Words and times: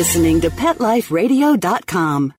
listening 0.00 0.40
to 0.40 0.48
PetLifeRadio.com. 0.48 2.32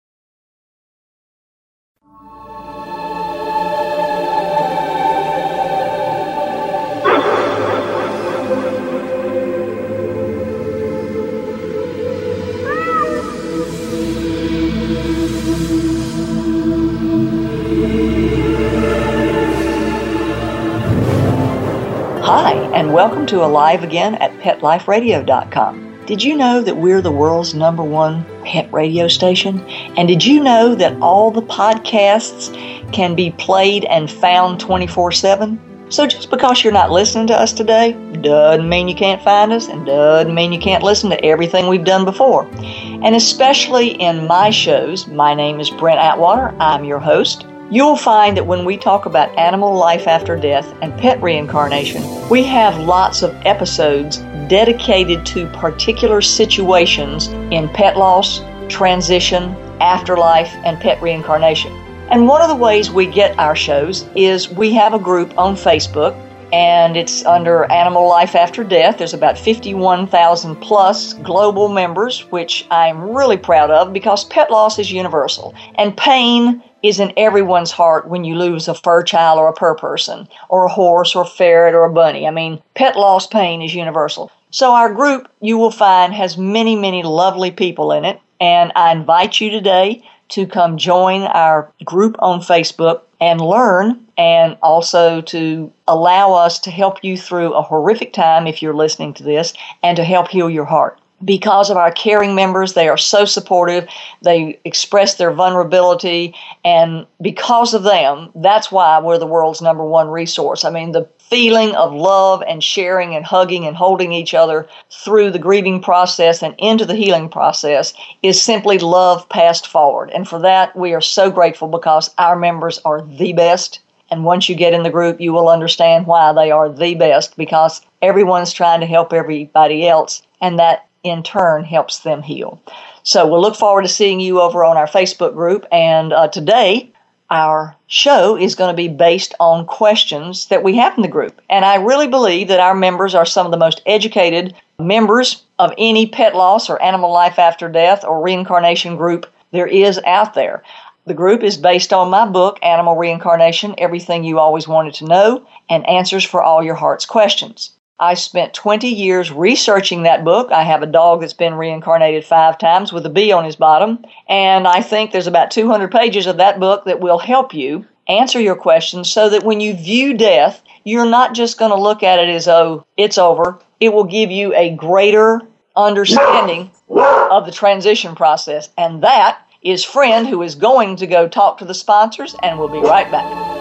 Hi, 22.23 22.53
and 22.73 22.91
welcome 22.91 23.27
to 23.27 23.45
Alive 23.45 23.83
Again 23.83 24.15
at 24.15 24.31
PetLifeRadio.com. 24.39 25.90
Did 26.07 26.23
you 26.23 26.35
know 26.35 26.61
that 26.61 26.77
we're 26.77 27.01
the 27.01 27.11
world's 27.11 27.53
number 27.53 27.83
one 27.83 28.25
pet 28.43 28.71
radio 28.73 29.07
station? 29.07 29.59
And 29.95 30.07
did 30.07 30.25
you 30.25 30.41
know 30.41 30.73
that 30.73 30.99
all 30.99 31.29
the 31.29 31.43
podcasts 31.43 32.51
can 32.91 33.13
be 33.15 33.31
played 33.31 33.85
and 33.85 34.09
found 34.09 34.59
24 34.59 35.11
7? 35.11 35.59
So 35.89 36.07
just 36.07 36.29
because 36.29 36.63
you're 36.63 36.73
not 36.73 36.89
listening 36.89 37.27
to 37.27 37.35
us 37.35 37.53
today 37.53 37.91
doesn't 38.21 38.67
mean 38.67 38.87
you 38.87 38.95
can't 38.95 39.21
find 39.21 39.53
us 39.53 39.67
and 39.67 39.85
doesn't 39.85 40.33
mean 40.33 40.53
you 40.53 40.59
can't 40.59 40.83
listen 40.83 41.09
to 41.11 41.23
everything 41.23 41.67
we've 41.67 41.83
done 41.83 42.05
before. 42.05 42.49
And 42.55 43.15
especially 43.15 43.89
in 44.01 44.25
my 44.25 44.49
shows, 44.49 45.07
my 45.07 45.33
name 45.33 45.59
is 45.59 45.69
Brent 45.69 45.99
Atwater. 45.99 46.55
I'm 46.59 46.83
your 46.83 46.99
host. 46.99 47.45
You'll 47.73 47.95
find 47.95 48.35
that 48.35 48.45
when 48.45 48.65
we 48.65 48.75
talk 48.75 49.05
about 49.05 49.37
animal 49.39 49.73
life 49.73 50.05
after 50.05 50.35
death 50.35 50.75
and 50.81 50.91
pet 50.99 51.21
reincarnation, 51.21 52.03
we 52.27 52.43
have 52.43 52.77
lots 52.77 53.21
of 53.21 53.33
episodes 53.45 54.17
dedicated 54.49 55.25
to 55.27 55.47
particular 55.51 56.19
situations 56.19 57.29
in 57.49 57.69
pet 57.69 57.95
loss, 57.95 58.41
transition, 58.67 59.55
afterlife, 59.79 60.53
and 60.65 60.81
pet 60.81 61.01
reincarnation. 61.01 61.71
And 62.09 62.27
one 62.27 62.41
of 62.41 62.49
the 62.49 62.55
ways 62.57 62.91
we 62.91 63.05
get 63.05 63.39
our 63.39 63.55
shows 63.55 64.05
is 64.17 64.49
we 64.49 64.73
have 64.73 64.93
a 64.93 64.99
group 64.99 65.37
on 65.37 65.55
Facebook 65.55 66.13
and 66.51 66.97
it's 66.97 67.25
under 67.25 67.63
Animal 67.71 68.05
Life 68.05 68.35
After 68.35 68.65
Death. 68.65 68.97
There's 68.97 69.13
about 69.13 69.37
51,000 69.37 70.57
plus 70.57 71.13
global 71.13 71.69
members, 71.69 72.29
which 72.31 72.67
I'm 72.69 73.15
really 73.15 73.37
proud 73.37 73.71
of 73.71 73.93
because 73.93 74.25
pet 74.25 74.51
loss 74.51 74.77
is 74.77 74.91
universal 74.91 75.55
and 75.75 75.95
pain 75.95 76.61
is 76.83 76.99
in 76.99 77.13
everyone's 77.17 77.71
heart 77.71 78.07
when 78.07 78.23
you 78.23 78.35
lose 78.35 78.67
a 78.67 78.73
fur 78.73 79.03
child 79.03 79.39
or 79.39 79.47
a 79.47 79.53
purr 79.53 79.75
person 79.75 80.27
or 80.49 80.65
a 80.65 80.71
horse 80.71 81.15
or 81.15 81.23
a 81.23 81.27
ferret 81.27 81.75
or 81.75 81.83
a 81.83 81.93
bunny. 81.93 82.27
I 82.27 82.31
mean, 82.31 82.61
pet 82.75 82.95
loss 82.95 83.27
pain 83.27 83.61
is 83.61 83.75
universal. 83.75 84.31
So 84.49 84.73
our 84.73 84.93
group, 84.93 85.29
you 85.39 85.57
will 85.57 85.71
find, 85.71 86.13
has 86.13 86.37
many, 86.37 86.75
many 86.75 87.03
lovely 87.03 87.51
people 87.51 87.91
in 87.91 88.03
it. 88.05 88.19
And 88.39 88.71
I 88.75 88.91
invite 88.91 89.39
you 89.39 89.49
today 89.49 90.03
to 90.29 90.47
come 90.47 90.77
join 90.77 91.23
our 91.23 91.71
group 91.85 92.15
on 92.19 92.41
Facebook 92.41 93.01
and 93.19 93.39
learn 93.39 94.05
and 94.17 94.57
also 94.61 95.21
to 95.21 95.71
allow 95.87 96.33
us 96.33 96.59
to 96.59 96.71
help 96.71 97.03
you 97.03 97.17
through 97.17 97.53
a 97.53 97.61
horrific 97.61 98.13
time 98.13 98.47
if 98.47 98.61
you're 98.61 98.73
listening 98.73 99.13
to 99.13 99.23
this 99.23 99.53
and 99.83 99.95
to 99.97 100.03
help 100.03 100.29
heal 100.29 100.49
your 100.49 100.65
heart 100.65 101.00
because 101.23 101.69
of 101.69 101.77
our 101.77 101.91
caring 101.91 102.35
members. 102.35 102.73
They 102.73 102.89
are 102.89 102.97
so 102.97 103.25
supportive. 103.25 103.87
They 104.21 104.59
express 104.65 105.15
their 105.15 105.31
vulnerability. 105.31 106.35
And 106.63 107.05
because 107.21 107.73
of 107.73 107.83
them, 107.83 108.31
that's 108.35 108.71
why 108.71 108.99
we're 108.99 109.17
the 109.17 109.27
world's 109.27 109.61
number 109.61 109.85
one 109.85 110.09
resource. 110.09 110.65
I 110.65 110.69
mean, 110.69 110.91
the 110.91 111.07
feeling 111.31 111.73
of 111.75 111.93
love 111.93 112.43
and 112.45 112.61
sharing 112.61 113.15
and 113.15 113.25
hugging 113.25 113.65
and 113.65 113.75
holding 113.75 114.11
each 114.11 114.33
other 114.33 114.67
through 114.89 115.31
the 115.31 115.39
grieving 115.39 115.81
process 115.81 116.43
and 116.43 116.53
into 116.57 116.85
the 116.85 116.95
healing 116.95 117.29
process 117.29 117.93
is 118.21 118.41
simply 118.41 118.77
love 118.77 119.27
passed 119.29 119.65
forward. 119.65 120.11
And 120.11 120.27
for 120.27 120.39
that, 120.41 120.75
we 120.75 120.93
are 120.93 120.99
so 120.99 121.31
grateful 121.31 121.69
because 121.69 122.13
our 122.17 122.35
members 122.35 122.79
are 122.79 123.01
the 123.01 123.31
best. 123.31 123.79
And 124.09 124.25
once 124.25 124.49
you 124.49 124.55
get 124.55 124.73
in 124.73 124.83
the 124.83 124.89
group, 124.89 125.21
you 125.21 125.31
will 125.31 125.47
understand 125.47 126.05
why 126.05 126.33
they 126.33 126.51
are 126.51 126.67
the 126.67 126.95
best 126.95 127.37
because 127.37 127.79
everyone's 128.01 128.51
trying 128.51 128.81
to 128.81 128.85
help 128.85 129.13
everybody 129.13 129.87
else. 129.87 130.21
And 130.41 130.59
that 130.59 130.85
in 131.03 131.23
turn 131.23 131.63
helps 131.63 131.99
them 131.99 132.21
heal. 132.21 132.61
So 133.03 133.27
we'll 133.27 133.41
look 133.41 133.55
forward 133.55 133.83
to 133.83 133.87
seeing 133.87 134.19
you 134.19 134.41
over 134.41 134.63
on 134.63 134.77
our 134.77 134.87
Facebook 134.87 135.33
group. 135.33 135.65
And 135.71 136.13
uh, 136.13 136.27
today, 136.27 136.91
our 137.29 137.75
show 137.87 138.37
is 138.37 138.55
going 138.55 138.71
to 138.71 138.77
be 138.77 138.89
based 138.89 139.33
on 139.39 139.65
questions 139.65 140.47
that 140.47 140.63
we 140.63 140.75
have 140.77 140.95
in 140.97 141.01
the 141.01 141.07
group. 141.07 141.41
And 141.49 141.65
I 141.65 141.75
really 141.75 142.07
believe 142.07 142.49
that 142.49 142.59
our 142.59 142.75
members 142.75 143.15
are 143.15 143.25
some 143.25 143.45
of 143.45 143.51
the 143.51 143.57
most 143.57 143.81
educated 143.85 144.53
members 144.77 145.43
of 145.57 145.73
any 145.77 146.07
pet 146.07 146.35
loss 146.35 146.69
or 146.69 146.81
animal 146.81 147.11
life 147.11 147.39
after 147.39 147.69
death 147.69 148.03
or 148.03 148.21
reincarnation 148.21 148.97
group 148.97 149.25
there 149.51 149.67
is 149.67 149.99
out 150.05 150.33
there. 150.33 150.63
The 151.05 151.13
group 151.13 151.43
is 151.43 151.57
based 151.57 151.91
on 151.91 152.09
my 152.09 152.25
book, 152.25 152.59
Animal 152.61 152.95
Reincarnation 152.95 153.75
Everything 153.77 154.23
You 154.23 154.39
Always 154.39 154.67
Wanted 154.67 154.93
to 154.95 155.05
Know, 155.05 155.47
and 155.69 155.87
answers 155.87 156.23
for 156.23 156.41
all 156.41 156.63
your 156.63 156.75
heart's 156.75 157.05
questions. 157.05 157.71
I 158.01 158.15
spent 158.15 158.55
20 158.55 158.87
years 158.87 159.31
researching 159.31 160.03
that 160.03 160.25
book. 160.25 160.51
I 160.51 160.63
have 160.63 160.81
a 160.81 160.87
dog 160.87 161.21
that's 161.21 161.33
been 161.33 161.53
reincarnated 161.53 162.25
five 162.25 162.57
times 162.57 162.91
with 162.91 163.05
a 163.05 163.09
bee 163.09 163.31
on 163.31 163.45
his 163.45 163.55
bottom. 163.55 164.03
And 164.27 164.67
I 164.67 164.81
think 164.81 165.11
there's 165.11 165.27
about 165.27 165.51
200 165.51 165.91
pages 165.91 166.25
of 166.25 166.37
that 166.37 166.59
book 166.59 166.85
that 166.85 166.99
will 166.99 167.19
help 167.19 167.53
you 167.53 167.85
answer 168.07 168.41
your 168.41 168.55
questions 168.55 169.11
so 169.11 169.29
that 169.29 169.43
when 169.43 169.59
you 169.59 169.75
view 169.75 170.17
death, 170.17 170.63
you're 170.83 171.05
not 171.05 171.35
just 171.35 171.59
going 171.59 171.69
to 171.69 171.79
look 171.79 172.01
at 172.01 172.17
it 172.17 172.27
as, 172.27 172.47
oh, 172.47 172.87
it's 172.97 173.19
over. 173.19 173.59
It 173.79 173.93
will 173.93 174.05
give 174.05 174.31
you 174.31 174.51
a 174.55 174.75
greater 174.75 175.39
understanding 175.75 176.71
of 176.89 177.45
the 177.45 177.51
transition 177.51 178.15
process. 178.15 178.69
And 178.79 179.03
that 179.03 179.45
is 179.61 179.83
Friend, 179.83 180.27
who 180.27 180.41
is 180.41 180.55
going 180.55 180.95
to 180.95 181.05
go 181.05 181.27
talk 181.27 181.59
to 181.59 181.65
the 181.65 181.75
sponsors, 181.75 182.35
and 182.41 182.57
we'll 182.57 182.67
be 182.67 182.79
right 182.79 183.09
back 183.11 183.60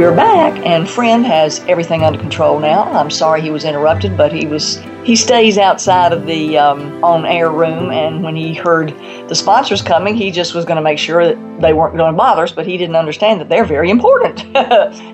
We're 0.00 0.16
back, 0.16 0.58
and 0.64 0.88
Friend 0.88 1.26
has 1.26 1.58
everything 1.68 2.04
under 2.04 2.18
control 2.18 2.58
now. 2.58 2.84
I'm 2.84 3.10
sorry 3.10 3.42
he 3.42 3.50
was 3.50 3.66
interrupted, 3.66 4.16
but 4.16 4.32
he 4.32 4.46
was 4.46 4.76
he 5.04 5.14
stays 5.14 5.58
outside 5.58 6.14
of 6.14 6.24
the 6.24 6.56
um, 6.56 7.04
on-air 7.04 7.50
room, 7.50 7.90
and 7.90 8.22
when 8.22 8.34
he 8.34 8.54
heard 8.54 8.94
the 9.28 9.34
sponsors 9.34 9.82
coming, 9.82 10.14
he 10.14 10.30
just 10.30 10.54
was 10.54 10.64
going 10.64 10.76
to 10.76 10.82
make 10.82 10.98
sure 10.98 11.26
that 11.26 11.60
they 11.60 11.74
weren't 11.74 11.98
going 11.98 12.14
to 12.14 12.16
bother 12.16 12.44
us, 12.44 12.50
but 12.50 12.66
he 12.66 12.78
didn't 12.78 12.96
understand 12.96 13.42
that 13.42 13.50
they're 13.50 13.66
very 13.66 13.90
important. 13.90 14.50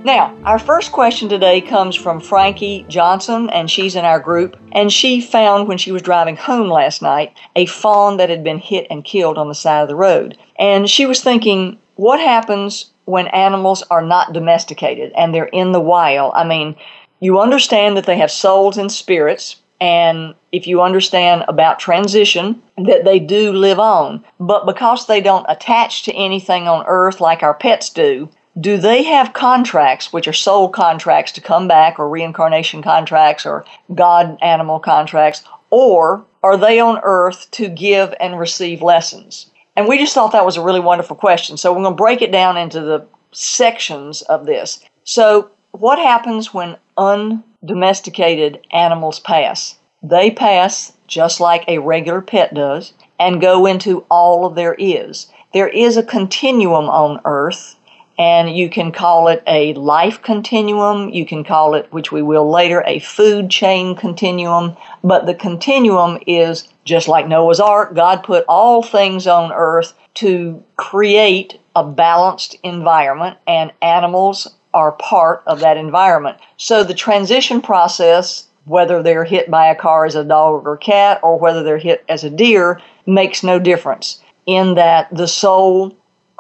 now, 0.05 0.33
our 0.45 0.59
first 0.61 0.93
question 0.93 1.29
today 1.29 1.61
comes 1.61 1.97
from 1.97 2.21
Frankie 2.21 2.87
Johnson, 2.89 3.51
and 3.51 3.69
she's 3.69 3.97
in 3.97 4.05
our 4.05 4.21
group, 4.21 4.57
and 4.71 4.93
she 4.93 5.21
found 5.21 5.67
when 5.67 5.79
she 5.79 5.91
was 5.91 6.01
driving 6.01 6.37
home 6.37 6.69
last 6.69 7.03
night 7.03 7.37
a 7.57 7.67
fawn 7.67 8.19
that 8.19 8.31
had 8.31 8.45
been 8.45 8.61
hit 8.61 8.87
and 8.89 9.05
killed 9.05 9.37
on 9.37 9.49
the 9.49 9.55
side 9.57 9.81
of 9.81 9.89
the 9.89 9.97
road, 9.97 10.39
and 10.61 10.89
she 10.89 11.07
was 11.07 11.25
thinking, 11.25 11.77
what 11.97 12.21
happens 12.21 12.93
when 13.07 13.29
animals 13.29 13.83
are 13.91 14.03
not 14.03 14.33
domesticated 14.33 15.13
and 15.17 15.35
they're 15.35 15.47
in 15.47 15.73
the 15.73 15.81
wild. 15.81 16.33
I 16.35 16.45
mean, 16.45 16.77
you 17.21 17.41
understand 17.41 17.97
that 17.97 18.05
they 18.05 18.19
have 18.19 18.31
souls 18.31 18.77
and 18.77 18.93
spirits, 18.93 19.57
and 19.81 20.35
if 20.53 20.67
you 20.67 20.83
understand 20.83 21.45
about 21.49 21.79
transition, 21.79 22.63
that 22.77 23.05
they 23.05 23.19
do 23.19 23.53
live 23.53 23.79
on. 23.79 24.25
But 24.39 24.67
because 24.67 25.07
they 25.07 25.21
don't 25.21 25.47
attach 25.49 26.03
to 26.05 26.15
anything 26.15 26.69
on 26.69 26.85
earth 26.87 27.21
like 27.21 27.43
our 27.43 27.55
pets 27.55 27.91
do, 27.91 28.29
do 28.59 28.77
they 28.79 29.03
have 29.03 29.35
contracts, 29.35 30.13
which 30.13 30.27
are 30.27 30.33
soul 30.33 30.69
contracts 30.69 31.33
to 31.33 31.41
come 31.41 31.69
back, 31.69 31.99
or 31.99 32.09
reincarnation 32.09 32.83
contracts, 32.83 33.45
or 33.47 33.65
God 33.95 34.39
animal 34.41 34.81
contracts, 34.81 35.45
or 35.71 36.25
are 36.43 36.57
they 36.57 36.81
on 36.81 37.01
earth 37.03 37.51
to 37.53 37.69
give 37.69 38.15
and 38.19 38.39
receive 38.39 38.81
lessons? 38.83 39.51
And 39.77 39.87
we 39.87 39.99
just 39.99 40.15
thought 40.15 40.33
that 40.33 40.47
was 40.47 40.57
a 40.57 40.63
really 40.63 40.81
wonderful 40.81 41.17
question. 41.17 41.57
So 41.57 41.73
we're 41.73 41.83
going 41.83 41.93
to 41.93 42.03
break 42.03 42.23
it 42.23 42.33
down 42.33 42.57
into 42.57 42.81
the 42.81 43.07
sections 43.33 44.23
of 44.23 44.47
this. 44.47 44.83
So, 45.05 45.51
what 45.73 45.99
happens 45.99 46.55
when 46.55 46.79
undomesticated 46.97 48.67
animals 48.73 49.21
pass? 49.21 49.79
They 50.03 50.31
pass 50.31 50.95
just 51.07 51.39
like 51.39 51.65
a 51.69 51.79
regular 51.79 52.23
pet 52.23 52.55
does 52.55 52.95
and 53.19 53.41
go 53.41 53.67
into 53.67 54.07
all 54.11 54.47
of 54.47 54.55
their 54.55 54.75
is. 54.79 55.29
There 55.53 55.69
is 55.69 55.97
a 55.97 56.03
continuum 56.03 56.89
on 56.89 57.21
earth 57.25 57.77
and 58.19 58.57
you 58.57 58.71
can 58.71 58.93
call 58.93 59.29
it 59.29 59.43
a 59.47 59.75
life 59.75 60.23
continuum. 60.23 61.11
You 61.11 61.27
can 61.27 61.45
call 61.45 61.75
it, 61.75 61.93
which 61.93 62.11
we 62.13 62.23
will 62.23 62.51
later, 62.51 62.83
a 62.87 62.99
food 63.01 63.51
chain 63.51 63.95
continuum. 63.95 64.77
But 65.05 65.27
the 65.27 65.35
continuum 65.35 66.19
is 66.27 66.69
just 66.85 67.09
like 67.09 67.29
Noah's 67.29 67.61
Ark. 67.61 67.95
God 67.95 68.23
put 68.23 68.45
all 68.49 68.83
things 68.83 69.27
on 69.27 69.53
earth 69.53 69.93
to 70.15 70.63
create 70.77 71.59
a 71.75 71.85
balanced 71.85 72.57
environment, 72.63 73.37
and 73.47 73.71
animals 73.83 74.49
are 74.73 74.93
part 74.93 75.43
of 75.47 75.61
that 75.61 75.77
environment. 75.77 76.39
So 76.57 76.85
the 76.85 76.95
transition 76.95 77.61
process, 77.61 78.49
whether 78.65 79.03
they're 79.03 79.25
hit 79.25 79.51
by 79.51 79.67
a 79.67 79.77
car 79.77 80.07
as 80.07 80.15
a 80.15 80.25
dog 80.25 80.67
or 80.67 80.79
cat, 80.79 81.21
or 81.23 81.39
whether 81.39 81.63
they're 81.63 81.77
hit 81.77 82.03
as 82.09 82.25
a 82.25 82.31
deer, 82.31 82.81
makes 83.05 83.43
no 83.43 83.59
difference 83.59 84.23
in 84.47 84.75
that 84.75 85.15
the 85.15 85.29
soul 85.29 85.95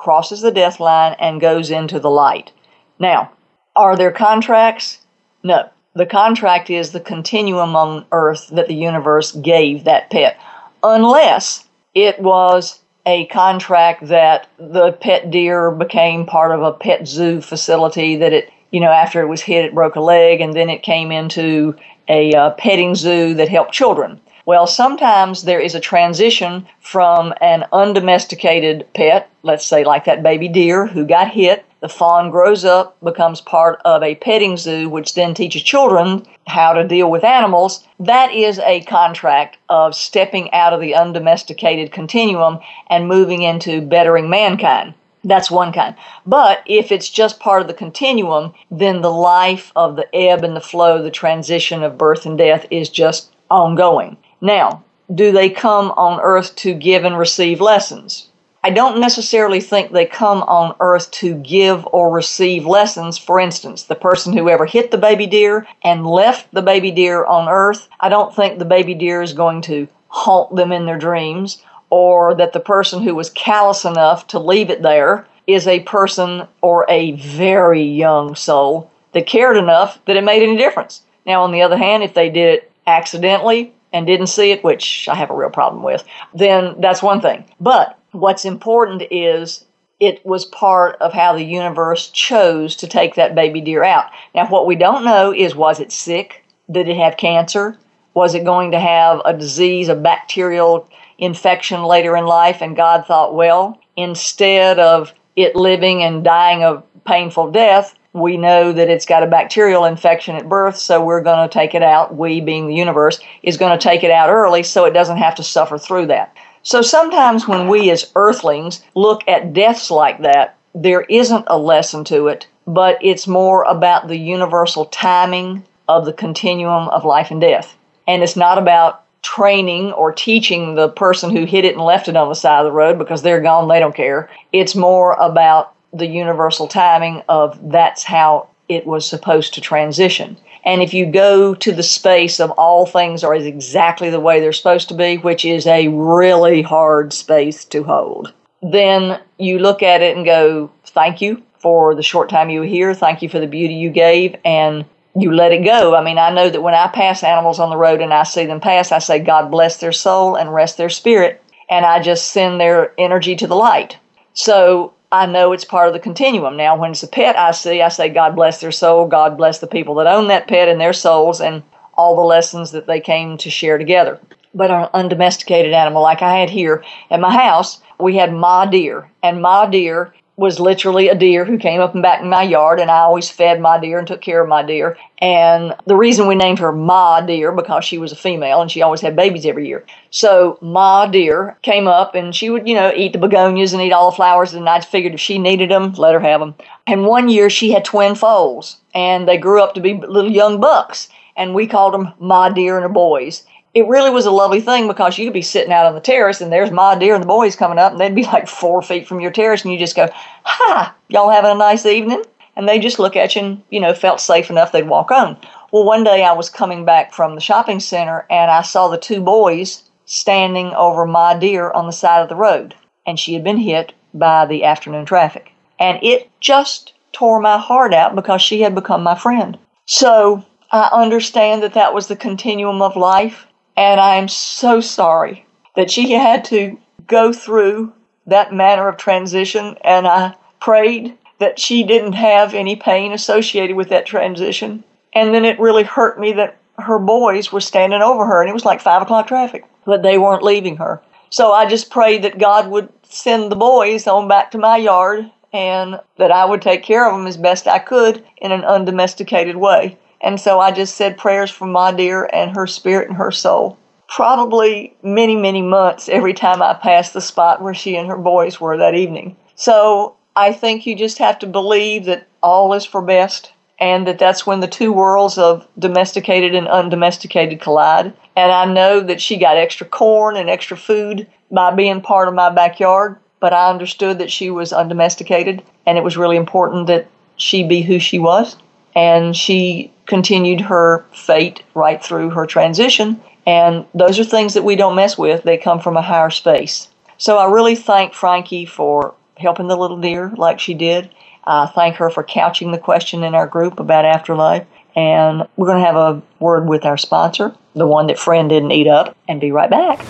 crosses 0.06 0.40
the 0.40 0.52
death 0.52 0.78
line 0.78 1.16
and 1.18 1.40
goes 1.40 1.68
into 1.68 1.98
the 1.98 2.08
light. 2.08 2.52
Now, 3.00 3.32
are 3.74 3.96
there 3.96 4.12
contracts? 4.12 4.98
No. 5.42 5.68
The 5.96 6.06
contract 6.06 6.70
is 6.70 6.92
the 6.92 7.00
continuum 7.00 7.74
on 7.74 8.06
earth 8.12 8.46
that 8.52 8.68
the 8.68 8.74
universe 8.74 9.32
gave 9.32 9.82
that 9.82 10.08
pet, 10.10 10.38
unless 10.84 11.66
it 11.92 12.20
was 12.20 12.78
a 13.04 13.26
contract 13.26 14.06
that 14.06 14.46
the 14.58 14.92
pet 14.92 15.32
deer 15.32 15.72
became 15.72 16.24
part 16.24 16.52
of 16.52 16.62
a 16.62 16.72
pet 16.72 17.08
zoo 17.08 17.40
facility 17.40 18.14
that 18.14 18.32
it, 18.32 18.52
you 18.70 18.78
know, 18.78 18.92
after 18.92 19.20
it 19.20 19.26
was 19.26 19.42
hit, 19.42 19.64
it 19.64 19.74
broke 19.74 19.96
a 19.96 20.00
leg 20.00 20.40
and 20.40 20.54
then 20.54 20.70
it 20.70 20.84
came 20.84 21.10
into 21.10 21.74
a 22.06 22.32
uh, 22.32 22.50
petting 22.50 22.94
zoo 22.94 23.34
that 23.34 23.48
helped 23.48 23.72
children. 23.72 24.20
Well, 24.46 24.68
sometimes 24.68 25.42
there 25.42 25.58
is 25.58 25.74
a 25.74 25.80
transition 25.80 26.68
from 26.78 27.34
an 27.40 27.64
undomesticated 27.72 28.86
pet, 28.94 29.28
let's 29.42 29.66
say 29.66 29.82
like 29.82 30.04
that 30.04 30.22
baby 30.22 30.46
deer 30.46 30.86
who 30.86 31.04
got 31.04 31.32
hit. 31.32 31.64
The 31.80 31.88
fawn 31.88 32.30
grows 32.30 32.64
up, 32.64 32.96
becomes 33.02 33.40
part 33.40 33.80
of 33.84 34.04
a 34.04 34.14
petting 34.14 34.56
zoo, 34.56 34.88
which 34.88 35.14
then 35.14 35.34
teaches 35.34 35.64
children 35.64 36.24
how 36.46 36.74
to 36.74 36.86
deal 36.86 37.10
with 37.10 37.24
animals. 37.24 37.88
That 37.98 38.32
is 38.32 38.60
a 38.60 38.82
contract 38.82 39.58
of 39.68 39.96
stepping 39.96 40.52
out 40.52 40.72
of 40.72 40.80
the 40.80 40.94
undomesticated 40.94 41.90
continuum 41.90 42.60
and 42.88 43.08
moving 43.08 43.42
into 43.42 43.80
bettering 43.80 44.30
mankind. 44.30 44.94
That's 45.24 45.50
one 45.50 45.72
kind. 45.72 45.96
But 46.24 46.62
if 46.66 46.92
it's 46.92 47.10
just 47.10 47.40
part 47.40 47.62
of 47.62 47.66
the 47.66 47.74
continuum, 47.74 48.54
then 48.70 49.00
the 49.00 49.12
life 49.12 49.72
of 49.74 49.96
the 49.96 50.06
ebb 50.14 50.44
and 50.44 50.54
the 50.54 50.60
flow, 50.60 51.02
the 51.02 51.10
transition 51.10 51.82
of 51.82 51.98
birth 51.98 52.26
and 52.26 52.38
death 52.38 52.64
is 52.70 52.88
just 52.88 53.32
ongoing. 53.50 54.16
Now, 54.40 54.84
do 55.14 55.32
they 55.32 55.50
come 55.50 55.92
on 55.92 56.20
earth 56.20 56.56
to 56.56 56.74
give 56.74 57.04
and 57.04 57.16
receive 57.16 57.60
lessons? 57.60 58.28
I 58.64 58.70
don't 58.70 58.98
necessarily 58.98 59.60
think 59.60 59.92
they 59.92 60.06
come 60.06 60.42
on 60.42 60.74
earth 60.80 61.10
to 61.12 61.36
give 61.36 61.86
or 61.92 62.10
receive 62.10 62.66
lessons. 62.66 63.16
For 63.16 63.38
instance, 63.38 63.84
the 63.84 63.94
person 63.94 64.36
who 64.36 64.48
ever 64.48 64.66
hit 64.66 64.90
the 64.90 64.98
baby 64.98 65.26
deer 65.26 65.68
and 65.84 66.04
left 66.04 66.52
the 66.52 66.62
baby 66.62 66.90
deer 66.90 67.24
on 67.24 67.48
earth, 67.48 67.88
I 68.00 68.08
don't 68.08 68.34
think 68.34 68.58
the 68.58 68.64
baby 68.64 68.94
deer 68.94 69.22
is 69.22 69.32
going 69.32 69.62
to 69.62 69.86
haunt 70.08 70.56
them 70.56 70.72
in 70.72 70.84
their 70.84 70.98
dreams, 70.98 71.62
or 71.90 72.34
that 72.34 72.52
the 72.52 72.60
person 72.60 73.02
who 73.02 73.14
was 73.14 73.30
callous 73.30 73.84
enough 73.84 74.26
to 74.28 74.40
leave 74.40 74.70
it 74.70 74.82
there 74.82 75.28
is 75.46 75.68
a 75.68 75.80
person 75.80 76.48
or 76.60 76.84
a 76.88 77.12
very 77.12 77.84
young 77.84 78.34
soul 78.34 78.90
that 79.12 79.28
cared 79.28 79.56
enough 79.56 80.00
that 80.06 80.16
it 80.16 80.24
made 80.24 80.42
any 80.42 80.56
difference. 80.56 81.02
Now, 81.24 81.42
on 81.44 81.52
the 81.52 81.62
other 81.62 81.76
hand, 81.76 82.02
if 82.02 82.14
they 82.14 82.30
did 82.30 82.54
it 82.54 82.72
accidentally 82.88 83.72
and 83.96 84.06
didn't 84.06 84.26
see 84.26 84.50
it, 84.50 84.62
which 84.62 85.08
I 85.08 85.14
have 85.14 85.30
a 85.30 85.34
real 85.34 85.50
problem 85.50 85.82
with, 85.82 86.04
then 86.34 86.78
that's 86.80 87.02
one 87.02 87.20
thing. 87.20 87.44
But 87.58 87.98
what's 88.12 88.44
important 88.44 89.02
is 89.10 89.64
it 90.00 90.24
was 90.26 90.44
part 90.44 90.96
of 91.00 91.14
how 91.14 91.32
the 91.32 91.42
universe 91.42 92.10
chose 92.10 92.76
to 92.76 92.86
take 92.86 93.14
that 93.14 93.34
baby 93.34 93.62
deer 93.62 93.82
out. 93.82 94.10
Now, 94.34 94.46
what 94.48 94.66
we 94.66 94.76
don't 94.76 95.04
know 95.04 95.32
is 95.32 95.56
was 95.56 95.80
it 95.80 95.90
sick? 95.90 96.44
Did 96.70 96.88
it 96.88 96.96
have 96.98 97.16
cancer? 97.16 97.78
Was 98.12 98.34
it 98.34 98.44
going 98.44 98.72
to 98.72 98.80
have 98.80 99.22
a 99.24 99.32
disease, 99.32 99.88
a 99.88 99.94
bacterial 99.94 100.88
infection 101.16 101.82
later 101.84 102.16
in 102.16 102.26
life? 102.26 102.60
And 102.60 102.76
God 102.76 103.06
thought, 103.06 103.34
well, 103.34 103.80
instead 103.96 104.78
of 104.78 105.14
it 105.36 105.56
living 105.56 106.02
and 106.02 106.22
dying 106.22 106.62
a 106.62 106.82
painful 107.06 107.50
death, 107.50 107.94
we 108.16 108.36
know 108.36 108.72
that 108.72 108.88
it's 108.88 109.06
got 109.06 109.22
a 109.22 109.26
bacterial 109.26 109.84
infection 109.84 110.34
at 110.36 110.48
birth, 110.48 110.76
so 110.76 111.04
we're 111.04 111.22
going 111.22 111.48
to 111.48 111.52
take 111.52 111.74
it 111.74 111.82
out. 111.82 112.16
We, 112.16 112.40
being 112.40 112.66
the 112.66 112.74
universe, 112.74 113.20
is 113.42 113.56
going 113.56 113.78
to 113.78 113.82
take 113.82 114.02
it 114.02 114.10
out 114.10 114.30
early 114.30 114.62
so 114.62 114.84
it 114.84 114.94
doesn't 114.94 115.18
have 115.18 115.34
to 115.36 115.42
suffer 115.42 115.78
through 115.78 116.06
that. 116.06 116.36
So 116.62 116.82
sometimes 116.82 117.46
when 117.46 117.68
we 117.68 117.90
as 117.90 118.10
earthlings 118.16 118.82
look 118.94 119.22
at 119.28 119.52
deaths 119.52 119.90
like 119.90 120.22
that, 120.22 120.56
there 120.74 121.02
isn't 121.02 121.44
a 121.46 121.58
lesson 121.58 122.04
to 122.04 122.28
it, 122.28 122.48
but 122.66 122.98
it's 123.00 123.28
more 123.28 123.62
about 123.64 124.08
the 124.08 124.18
universal 124.18 124.86
timing 124.86 125.64
of 125.88 126.04
the 126.04 126.12
continuum 126.12 126.88
of 126.88 127.04
life 127.04 127.30
and 127.30 127.40
death. 127.40 127.76
And 128.08 128.22
it's 128.22 128.36
not 128.36 128.58
about 128.58 129.04
training 129.22 129.92
or 129.92 130.12
teaching 130.12 130.74
the 130.74 130.88
person 130.88 131.30
who 131.30 131.44
hit 131.44 131.64
it 131.64 131.74
and 131.74 131.84
left 131.84 132.08
it 132.08 132.16
on 132.16 132.28
the 132.28 132.34
side 132.34 132.60
of 132.60 132.64
the 132.64 132.72
road 132.72 132.98
because 132.98 133.22
they're 133.22 133.40
gone, 133.40 133.68
they 133.68 133.80
don't 133.80 133.94
care. 133.94 134.30
It's 134.52 134.74
more 134.74 135.14
about 135.14 135.74
the 135.96 136.06
universal 136.06 136.68
timing 136.68 137.22
of 137.28 137.70
that's 137.70 138.04
how 138.04 138.48
it 138.68 138.86
was 138.86 139.08
supposed 139.08 139.54
to 139.54 139.60
transition. 139.60 140.36
And 140.64 140.82
if 140.82 140.92
you 140.92 141.06
go 141.06 141.54
to 141.54 141.72
the 141.72 141.82
space 141.82 142.40
of 142.40 142.50
all 142.52 142.86
things 142.86 143.22
are 143.22 143.34
exactly 143.34 144.10
the 144.10 144.20
way 144.20 144.40
they're 144.40 144.52
supposed 144.52 144.88
to 144.88 144.94
be, 144.94 145.16
which 145.16 145.44
is 145.44 145.66
a 145.66 145.88
really 145.88 146.62
hard 146.62 147.12
space 147.12 147.64
to 147.66 147.84
hold, 147.84 148.32
then 148.62 149.20
you 149.38 149.60
look 149.60 149.82
at 149.82 150.02
it 150.02 150.16
and 150.16 150.26
go, 150.26 150.70
thank 150.86 151.20
you 151.20 151.42
for 151.60 151.94
the 151.94 152.02
short 152.02 152.28
time 152.28 152.50
you 152.50 152.60
were 152.60 152.66
here. 152.66 152.94
Thank 152.94 153.22
you 153.22 153.28
for 153.28 153.38
the 153.38 153.46
beauty 153.46 153.74
you 153.74 153.90
gave. 153.90 154.34
And 154.44 154.84
you 155.14 155.32
let 155.32 155.52
it 155.52 155.64
go. 155.64 155.94
I 155.94 156.02
mean, 156.02 156.18
I 156.18 156.30
know 156.30 156.50
that 156.50 156.62
when 156.62 156.74
I 156.74 156.88
pass 156.88 157.22
animals 157.22 157.60
on 157.60 157.70
the 157.70 157.76
road 157.76 158.00
and 158.00 158.12
I 158.12 158.24
see 158.24 158.44
them 158.44 158.60
pass, 158.60 158.92
I 158.92 158.98
say, 158.98 159.20
God 159.20 159.50
bless 159.50 159.78
their 159.78 159.92
soul 159.92 160.34
and 160.34 160.52
rest 160.52 160.76
their 160.76 160.90
spirit. 160.90 161.42
And 161.70 161.86
I 161.86 162.02
just 162.02 162.32
send 162.32 162.60
their 162.60 162.92
energy 162.98 163.36
to 163.36 163.46
the 163.46 163.54
light. 163.54 163.98
So 164.34 164.92
I 165.16 165.24
know 165.26 165.52
it's 165.52 165.64
part 165.64 165.88
of 165.88 165.94
the 165.94 166.00
continuum. 166.00 166.56
Now, 166.56 166.76
when 166.76 166.90
it's 166.90 167.02
a 167.02 167.08
pet 167.08 167.38
I 167.38 167.50
see, 167.52 167.80
I 167.80 167.88
say, 167.88 168.10
God 168.10 168.36
bless 168.36 168.60
their 168.60 168.72
soul, 168.72 169.06
God 169.06 169.36
bless 169.38 169.60
the 169.60 169.66
people 169.66 169.94
that 169.96 170.06
own 170.06 170.28
that 170.28 170.46
pet 170.46 170.68
and 170.68 170.80
their 170.80 170.92
souls, 170.92 171.40
and 171.40 171.62
all 171.94 172.14
the 172.14 172.22
lessons 172.22 172.72
that 172.72 172.86
they 172.86 173.00
came 173.00 173.38
to 173.38 173.50
share 173.50 173.78
together. 173.78 174.20
But 174.54 174.70
an 174.70 174.88
undomesticated 174.92 175.72
animal 175.72 176.02
like 176.02 176.20
I 176.20 176.38
had 176.38 176.50
here 176.50 176.84
at 177.10 177.20
my 177.20 177.32
house, 177.32 177.80
we 177.98 178.16
had 178.16 178.32
ma 178.32 178.66
deer, 178.66 179.10
and 179.22 179.40
ma 179.40 179.64
deer 179.64 180.12
was 180.36 180.60
literally 180.60 181.08
a 181.08 181.14
deer 181.14 181.46
who 181.46 181.56
came 181.56 181.80
up 181.80 181.94
and 181.94 182.02
back 182.02 182.20
in 182.20 182.28
my 182.28 182.42
yard, 182.42 182.78
and 182.78 182.90
I 182.90 182.98
always 182.98 183.30
fed 183.30 183.58
my 183.58 183.80
deer 183.80 183.98
and 183.98 184.06
took 184.06 184.20
care 184.20 184.42
of 184.42 184.48
my 184.48 184.62
deer. 184.62 184.98
And 185.18 185.74
the 185.86 185.96
reason 185.96 186.26
we 186.26 186.34
named 186.34 186.58
her 186.58 186.72
Ma 186.72 187.22
Deer 187.22 187.52
because 187.52 187.86
she 187.86 187.96
was 187.96 188.12
a 188.12 188.16
female 188.16 188.60
and 188.60 188.70
she 188.70 188.82
always 188.82 189.00
had 189.00 189.16
babies 189.16 189.46
every 189.46 189.66
year. 189.66 189.84
So 190.10 190.58
Ma 190.60 191.06
Deer 191.06 191.56
came 191.62 191.88
up 191.88 192.14
and 192.14 192.34
she 192.34 192.50
would, 192.50 192.68
you 192.68 192.74
know, 192.74 192.92
eat 192.94 193.14
the 193.14 193.18
begonias 193.18 193.72
and 193.72 193.80
eat 193.80 193.92
all 193.92 194.10
the 194.10 194.16
flowers. 194.16 194.52
And 194.52 194.68
I 194.68 194.80
figured 194.80 195.14
if 195.14 195.20
she 195.20 195.38
needed 195.38 195.70
them, 195.70 195.92
let 195.94 196.12
her 196.12 196.20
have 196.20 196.40
them. 196.40 196.54
And 196.86 197.06
one 197.06 197.30
year 197.30 197.48
she 197.48 197.70
had 197.70 197.84
twin 197.86 198.14
foals, 198.14 198.76
and 198.94 199.26
they 199.26 199.38
grew 199.38 199.62
up 199.62 199.74
to 199.74 199.80
be 199.80 199.94
little 199.94 200.30
young 200.30 200.60
bucks, 200.60 201.08
and 201.34 201.54
we 201.54 201.66
called 201.66 201.94
them 201.94 202.12
Ma 202.18 202.50
Deer 202.50 202.76
and 202.76 202.82
her 202.82 202.90
boys 202.90 203.44
it 203.76 203.86
really 203.88 204.08
was 204.08 204.24
a 204.24 204.30
lovely 204.30 204.62
thing 204.62 204.88
because 204.88 205.18
you 205.18 205.26
could 205.26 205.34
be 205.34 205.42
sitting 205.42 205.70
out 205.70 205.84
on 205.84 205.94
the 205.94 206.00
terrace 206.00 206.40
and 206.40 206.50
there's 206.50 206.70
my 206.70 206.96
deer 206.96 207.14
and 207.14 207.22
the 207.22 207.28
boys 207.28 207.54
coming 207.54 207.78
up 207.78 207.92
and 207.92 208.00
they'd 208.00 208.14
be 208.14 208.22
like 208.32 208.48
four 208.48 208.80
feet 208.80 209.06
from 209.06 209.20
your 209.20 209.30
terrace 209.30 209.64
and 209.64 209.72
you 209.72 209.78
just 209.78 209.94
go, 209.94 210.08
Hi, 210.44 210.90
y'all 211.08 211.28
having 211.28 211.50
a 211.50 211.54
nice 211.54 211.84
evening? 211.84 212.24
And 212.56 212.66
they 212.66 212.78
just 212.78 212.98
look 212.98 213.16
at 213.16 213.36
you 213.36 213.42
and, 213.42 213.62
you 213.68 213.78
know, 213.78 213.92
felt 213.92 214.22
safe 214.22 214.48
enough 214.48 214.72
they'd 214.72 214.88
walk 214.88 215.10
on. 215.10 215.38
Well, 215.72 215.84
one 215.84 216.04
day 216.04 216.24
I 216.24 216.32
was 216.32 216.48
coming 216.48 216.86
back 216.86 217.12
from 217.12 217.34
the 217.34 217.40
shopping 217.42 217.78
center 217.78 218.24
and 218.30 218.50
I 218.50 218.62
saw 218.62 218.88
the 218.88 218.96
two 218.96 219.20
boys 219.20 219.82
standing 220.06 220.68
over 220.68 221.04
my 221.04 221.38
deer 221.38 221.70
on 221.70 221.84
the 221.84 221.92
side 221.92 222.22
of 222.22 222.30
the 222.30 222.34
road. 222.34 222.74
And 223.06 223.20
she 223.20 223.34
had 223.34 223.44
been 223.44 223.58
hit 223.58 223.92
by 224.14 224.46
the 224.46 224.64
afternoon 224.64 225.04
traffic. 225.04 225.52
And 225.78 225.98
it 226.02 226.30
just 226.40 226.94
tore 227.12 227.42
my 227.42 227.58
heart 227.58 227.92
out 227.92 228.14
because 228.14 228.40
she 228.40 228.62
had 228.62 228.74
become 228.74 229.02
my 229.02 229.16
friend. 229.16 229.58
So 229.84 230.46
I 230.72 230.88
understand 230.94 231.62
that 231.62 231.74
that 231.74 231.92
was 231.92 232.06
the 232.06 232.16
continuum 232.16 232.80
of 232.80 232.96
life 232.96 233.46
and 233.76 234.00
I 234.00 234.16
am 234.16 234.28
so 234.28 234.80
sorry 234.80 235.46
that 235.74 235.90
she 235.90 236.12
had 236.12 236.44
to 236.46 236.78
go 237.06 237.32
through 237.32 237.92
that 238.26 238.52
manner 238.52 238.88
of 238.88 238.96
transition. 238.96 239.76
And 239.82 240.06
I 240.06 240.34
prayed 240.60 241.16
that 241.38 241.58
she 241.58 241.84
didn't 241.84 242.14
have 242.14 242.54
any 242.54 242.76
pain 242.76 243.12
associated 243.12 243.76
with 243.76 243.90
that 243.90 244.06
transition. 244.06 244.82
And 245.12 245.34
then 245.34 245.44
it 245.44 245.60
really 245.60 245.84
hurt 245.84 246.18
me 246.18 246.32
that 246.32 246.56
her 246.78 246.98
boys 246.98 247.52
were 247.52 247.60
standing 247.60 248.02
over 248.02 248.26
her, 248.26 248.40
and 248.42 248.50
it 248.50 248.54
was 248.54 248.64
like 248.64 248.80
five 248.80 249.02
o'clock 249.02 249.28
traffic, 249.28 249.64
but 249.84 250.02
they 250.02 250.18
weren't 250.18 250.42
leaving 250.42 250.76
her. 250.76 251.00
So 251.30 251.52
I 251.52 251.66
just 251.66 251.90
prayed 251.90 252.22
that 252.22 252.38
God 252.38 252.68
would 252.68 252.88
send 253.02 253.50
the 253.50 253.56
boys 253.56 254.06
on 254.06 254.28
back 254.28 254.50
to 254.50 254.58
my 254.58 254.76
yard 254.76 255.30
and 255.52 256.00
that 256.18 256.30
I 256.30 256.44
would 256.44 256.60
take 256.60 256.82
care 256.82 257.08
of 257.08 257.16
them 257.16 257.26
as 257.26 257.36
best 257.36 257.66
I 257.66 257.78
could 257.78 258.24
in 258.38 258.52
an 258.52 258.64
undomesticated 258.64 259.56
way. 259.56 259.96
And 260.20 260.40
so 260.40 260.60
I 260.60 260.72
just 260.72 260.96
said 260.96 261.18
prayers 261.18 261.50
for 261.50 261.66
my 261.66 261.92
dear 261.92 262.28
and 262.32 262.56
her 262.56 262.66
spirit 262.66 263.08
and 263.08 263.16
her 263.16 263.30
soul. 263.30 263.78
Probably 264.08 264.96
many, 265.02 265.36
many 265.36 265.62
months 265.62 266.08
every 266.08 266.32
time 266.32 266.62
I 266.62 266.74
passed 266.74 267.12
the 267.12 267.20
spot 267.20 267.60
where 267.60 267.74
she 267.74 267.96
and 267.96 268.08
her 268.08 268.16
boys 268.16 268.60
were 268.60 268.76
that 268.76 268.94
evening. 268.94 269.36
So 269.56 270.16
I 270.36 270.52
think 270.52 270.86
you 270.86 270.94
just 270.94 271.18
have 271.18 271.38
to 271.40 271.46
believe 271.46 272.04
that 272.04 272.26
all 272.42 272.72
is 272.74 272.84
for 272.84 273.02
best 273.02 273.52
and 273.78 274.06
that 274.06 274.18
that's 274.18 274.46
when 274.46 274.60
the 274.60 274.68
two 274.68 274.92
worlds 274.92 275.38
of 275.38 275.66
domesticated 275.78 276.54
and 276.54 276.68
undomesticated 276.68 277.60
collide. 277.60 278.12
And 278.36 278.52
I 278.52 278.64
know 278.64 279.00
that 279.00 279.20
she 279.20 279.36
got 279.36 279.56
extra 279.56 279.86
corn 279.86 280.36
and 280.36 280.48
extra 280.48 280.76
food 280.76 281.26
by 281.50 281.74
being 281.74 282.00
part 282.00 282.28
of 282.28 282.34
my 282.34 282.50
backyard, 282.50 283.18
but 283.40 283.52
I 283.52 283.70
understood 283.70 284.18
that 284.18 284.30
she 284.30 284.50
was 284.50 284.72
undomesticated 284.72 285.62
and 285.86 285.98
it 285.98 286.04
was 286.04 286.16
really 286.16 286.36
important 286.36 286.86
that 286.86 287.06
she 287.36 287.64
be 287.66 287.82
who 287.82 287.98
she 287.98 288.18
was 288.18 288.56
and 288.94 289.36
she 289.36 289.92
continued 290.06 290.60
her 290.60 291.04
fate 291.12 291.62
right 291.74 292.02
through 292.02 292.30
her 292.30 292.46
transition. 292.46 293.20
And 293.46 293.86
those 293.94 294.18
are 294.18 294.24
things 294.24 294.54
that 294.54 294.64
we 294.64 294.76
don't 294.76 294.96
mess 294.96 295.16
with, 295.16 295.44
they 295.44 295.56
come 295.56 295.80
from 295.80 295.96
a 295.96 296.02
higher 296.02 296.30
space. 296.30 296.88
So 297.18 297.38
I 297.38 297.50
really 297.50 297.76
thank 297.76 298.12
Frankie 298.12 298.66
for 298.66 299.14
helping 299.36 299.68
the 299.68 299.76
little 299.76 300.00
deer 300.00 300.32
like 300.36 300.58
she 300.58 300.74
did. 300.74 301.10
I 301.44 301.66
thank 301.66 301.96
her 301.96 302.10
for 302.10 302.24
couching 302.24 302.72
the 302.72 302.78
question 302.78 303.22
in 303.22 303.34
our 303.34 303.46
group 303.46 303.78
about 303.78 304.04
afterlife. 304.04 304.66
And 304.96 305.46
we're 305.56 305.66
going 305.66 305.78
to 305.78 305.84
have 305.84 305.96
a 305.96 306.22
word 306.40 306.68
with 306.68 306.84
our 306.84 306.96
sponsor, 306.96 307.54
the 307.74 307.86
one 307.86 308.06
that 308.08 308.18
Friend 308.18 308.48
didn't 308.48 308.72
eat 308.72 308.88
up, 308.88 309.16
and 309.28 309.40
be 309.40 309.52
right 309.52 309.70
back. 309.70 310.00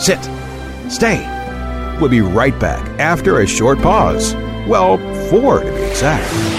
Sit. 0.00 0.18
Stay. 0.90 1.18
We'll 2.00 2.08
be 2.08 2.20
right 2.20 2.58
back 2.58 2.86
after 3.00 3.40
a 3.40 3.46
short 3.46 3.78
pause. 3.80 4.34
Well, 4.66 4.96
four 5.28 5.60
to 5.60 5.72
be 5.72 5.82
exact. 5.82 6.57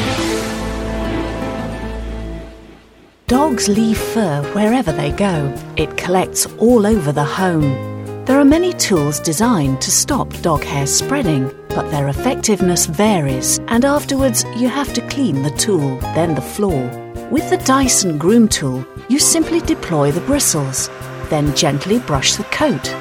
Dogs 3.29 3.67
leave 3.67 3.99
fur 3.99 4.41
wherever 4.53 4.91
they 4.91 5.11
go. 5.11 5.53
It 5.77 5.95
collects 5.97 6.47
all 6.57 6.87
over 6.87 7.11
the 7.11 7.23
home. 7.23 8.25
There 8.25 8.39
are 8.39 8.43
many 8.43 8.73
tools 8.73 9.19
designed 9.19 9.81
to 9.81 9.91
stop 9.91 10.33
dog 10.41 10.63
hair 10.63 10.87
spreading, 10.87 11.51
but 11.67 11.91
their 11.91 12.07
effectiveness 12.07 12.87
varies, 12.87 13.59
and 13.67 13.85
afterwards 13.85 14.45
you 14.57 14.67
have 14.67 14.95
to 14.95 15.07
clean 15.09 15.43
the 15.43 15.51
tool, 15.51 15.99
then 16.15 16.33
the 16.33 16.41
floor. 16.41 16.89
With 17.29 17.47
the 17.51 17.57
Dyson 17.57 18.17
Groom 18.17 18.47
Tool, 18.47 18.83
you 19.09 19.19
simply 19.19 19.59
deploy 19.59 20.11
the 20.11 20.21
bristles, 20.21 20.89
then 21.29 21.55
gently 21.55 21.99
brush 21.99 22.33
the 22.33 22.45
coat. 22.45 22.95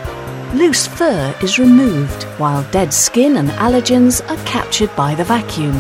Loose 0.53 0.87
fur 0.87 1.35
is 1.43 1.59
removed, 1.59 2.25
while 2.37 2.71
dead 2.71 2.93
skin 2.93 3.39
and 3.39 3.49
allergens 3.53 4.21
are 4.29 4.45
captured 4.45 4.95
by 4.95 5.15
the 5.15 5.25
vacuum. 5.25 5.77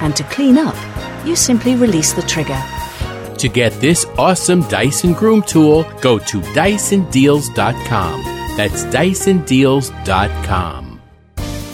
And 0.00 0.16
to 0.16 0.24
clean 0.24 0.56
up, 0.56 0.76
you 1.26 1.36
simply 1.36 1.74
release 1.76 2.14
the 2.14 2.22
trigger. 2.22 2.60
To 3.38 3.48
get 3.48 3.72
this 3.80 4.04
awesome 4.18 4.60
Dyson 4.68 5.14
Groom 5.14 5.42
tool, 5.42 5.84
go 6.00 6.18
to 6.18 6.40
DysonDeals.com. 6.40 8.22
That's 8.56 8.84
DysonDeals.com. 8.84 10.91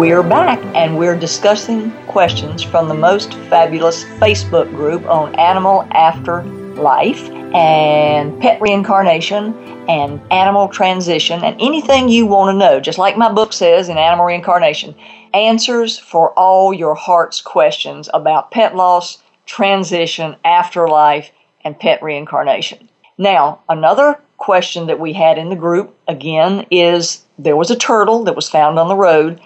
We're 0.00 0.22
back 0.22 0.58
and 0.74 0.96
we're 0.96 1.14
discussing 1.14 1.90
questions 2.06 2.62
from 2.62 2.88
the 2.88 2.94
most 2.94 3.34
fabulous 3.50 4.04
Facebook 4.04 4.70
group 4.70 5.04
on 5.04 5.34
animal 5.34 5.86
afterlife 5.90 7.28
and 7.54 8.40
pet 8.40 8.62
reincarnation 8.62 9.52
and 9.90 10.18
animal 10.32 10.68
transition 10.68 11.44
and 11.44 11.60
anything 11.60 12.08
you 12.08 12.24
want 12.24 12.54
to 12.54 12.58
know, 12.58 12.80
just 12.80 12.96
like 12.96 13.18
my 13.18 13.30
book 13.30 13.52
says 13.52 13.90
in 13.90 13.98
Animal 13.98 14.24
Reincarnation. 14.24 14.94
Answers 15.34 15.98
for 15.98 16.30
all 16.30 16.72
your 16.72 16.94
heart's 16.94 17.42
questions 17.42 18.08
about 18.14 18.52
pet 18.52 18.74
loss, 18.74 19.22
transition, 19.44 20.34
afterlife, 20.46 21.30
and 21.62 21.78
pet 21.78 22.02
reincarnation. 22.02 22.88
Now, 23.18 23.60
another 23.68 24.18
question 24.38 24.86
that 24.86 24.98
we 24.98 25.12
had 25.12 25.36
in 25.36 25.50
the 25.50 25.56
group 25.56 25.94
again 26.08 26.64
is 26.70 27.26
there 27.38 27.56
was 27.56 27.70
a 27.70 27.76
turtle 27.76 28.24
that 28.24 28.34
was 28.34 28.48
found 28.48 28.78
on 28.78 28.88
the 28.88 28.96
road 28.96 29.38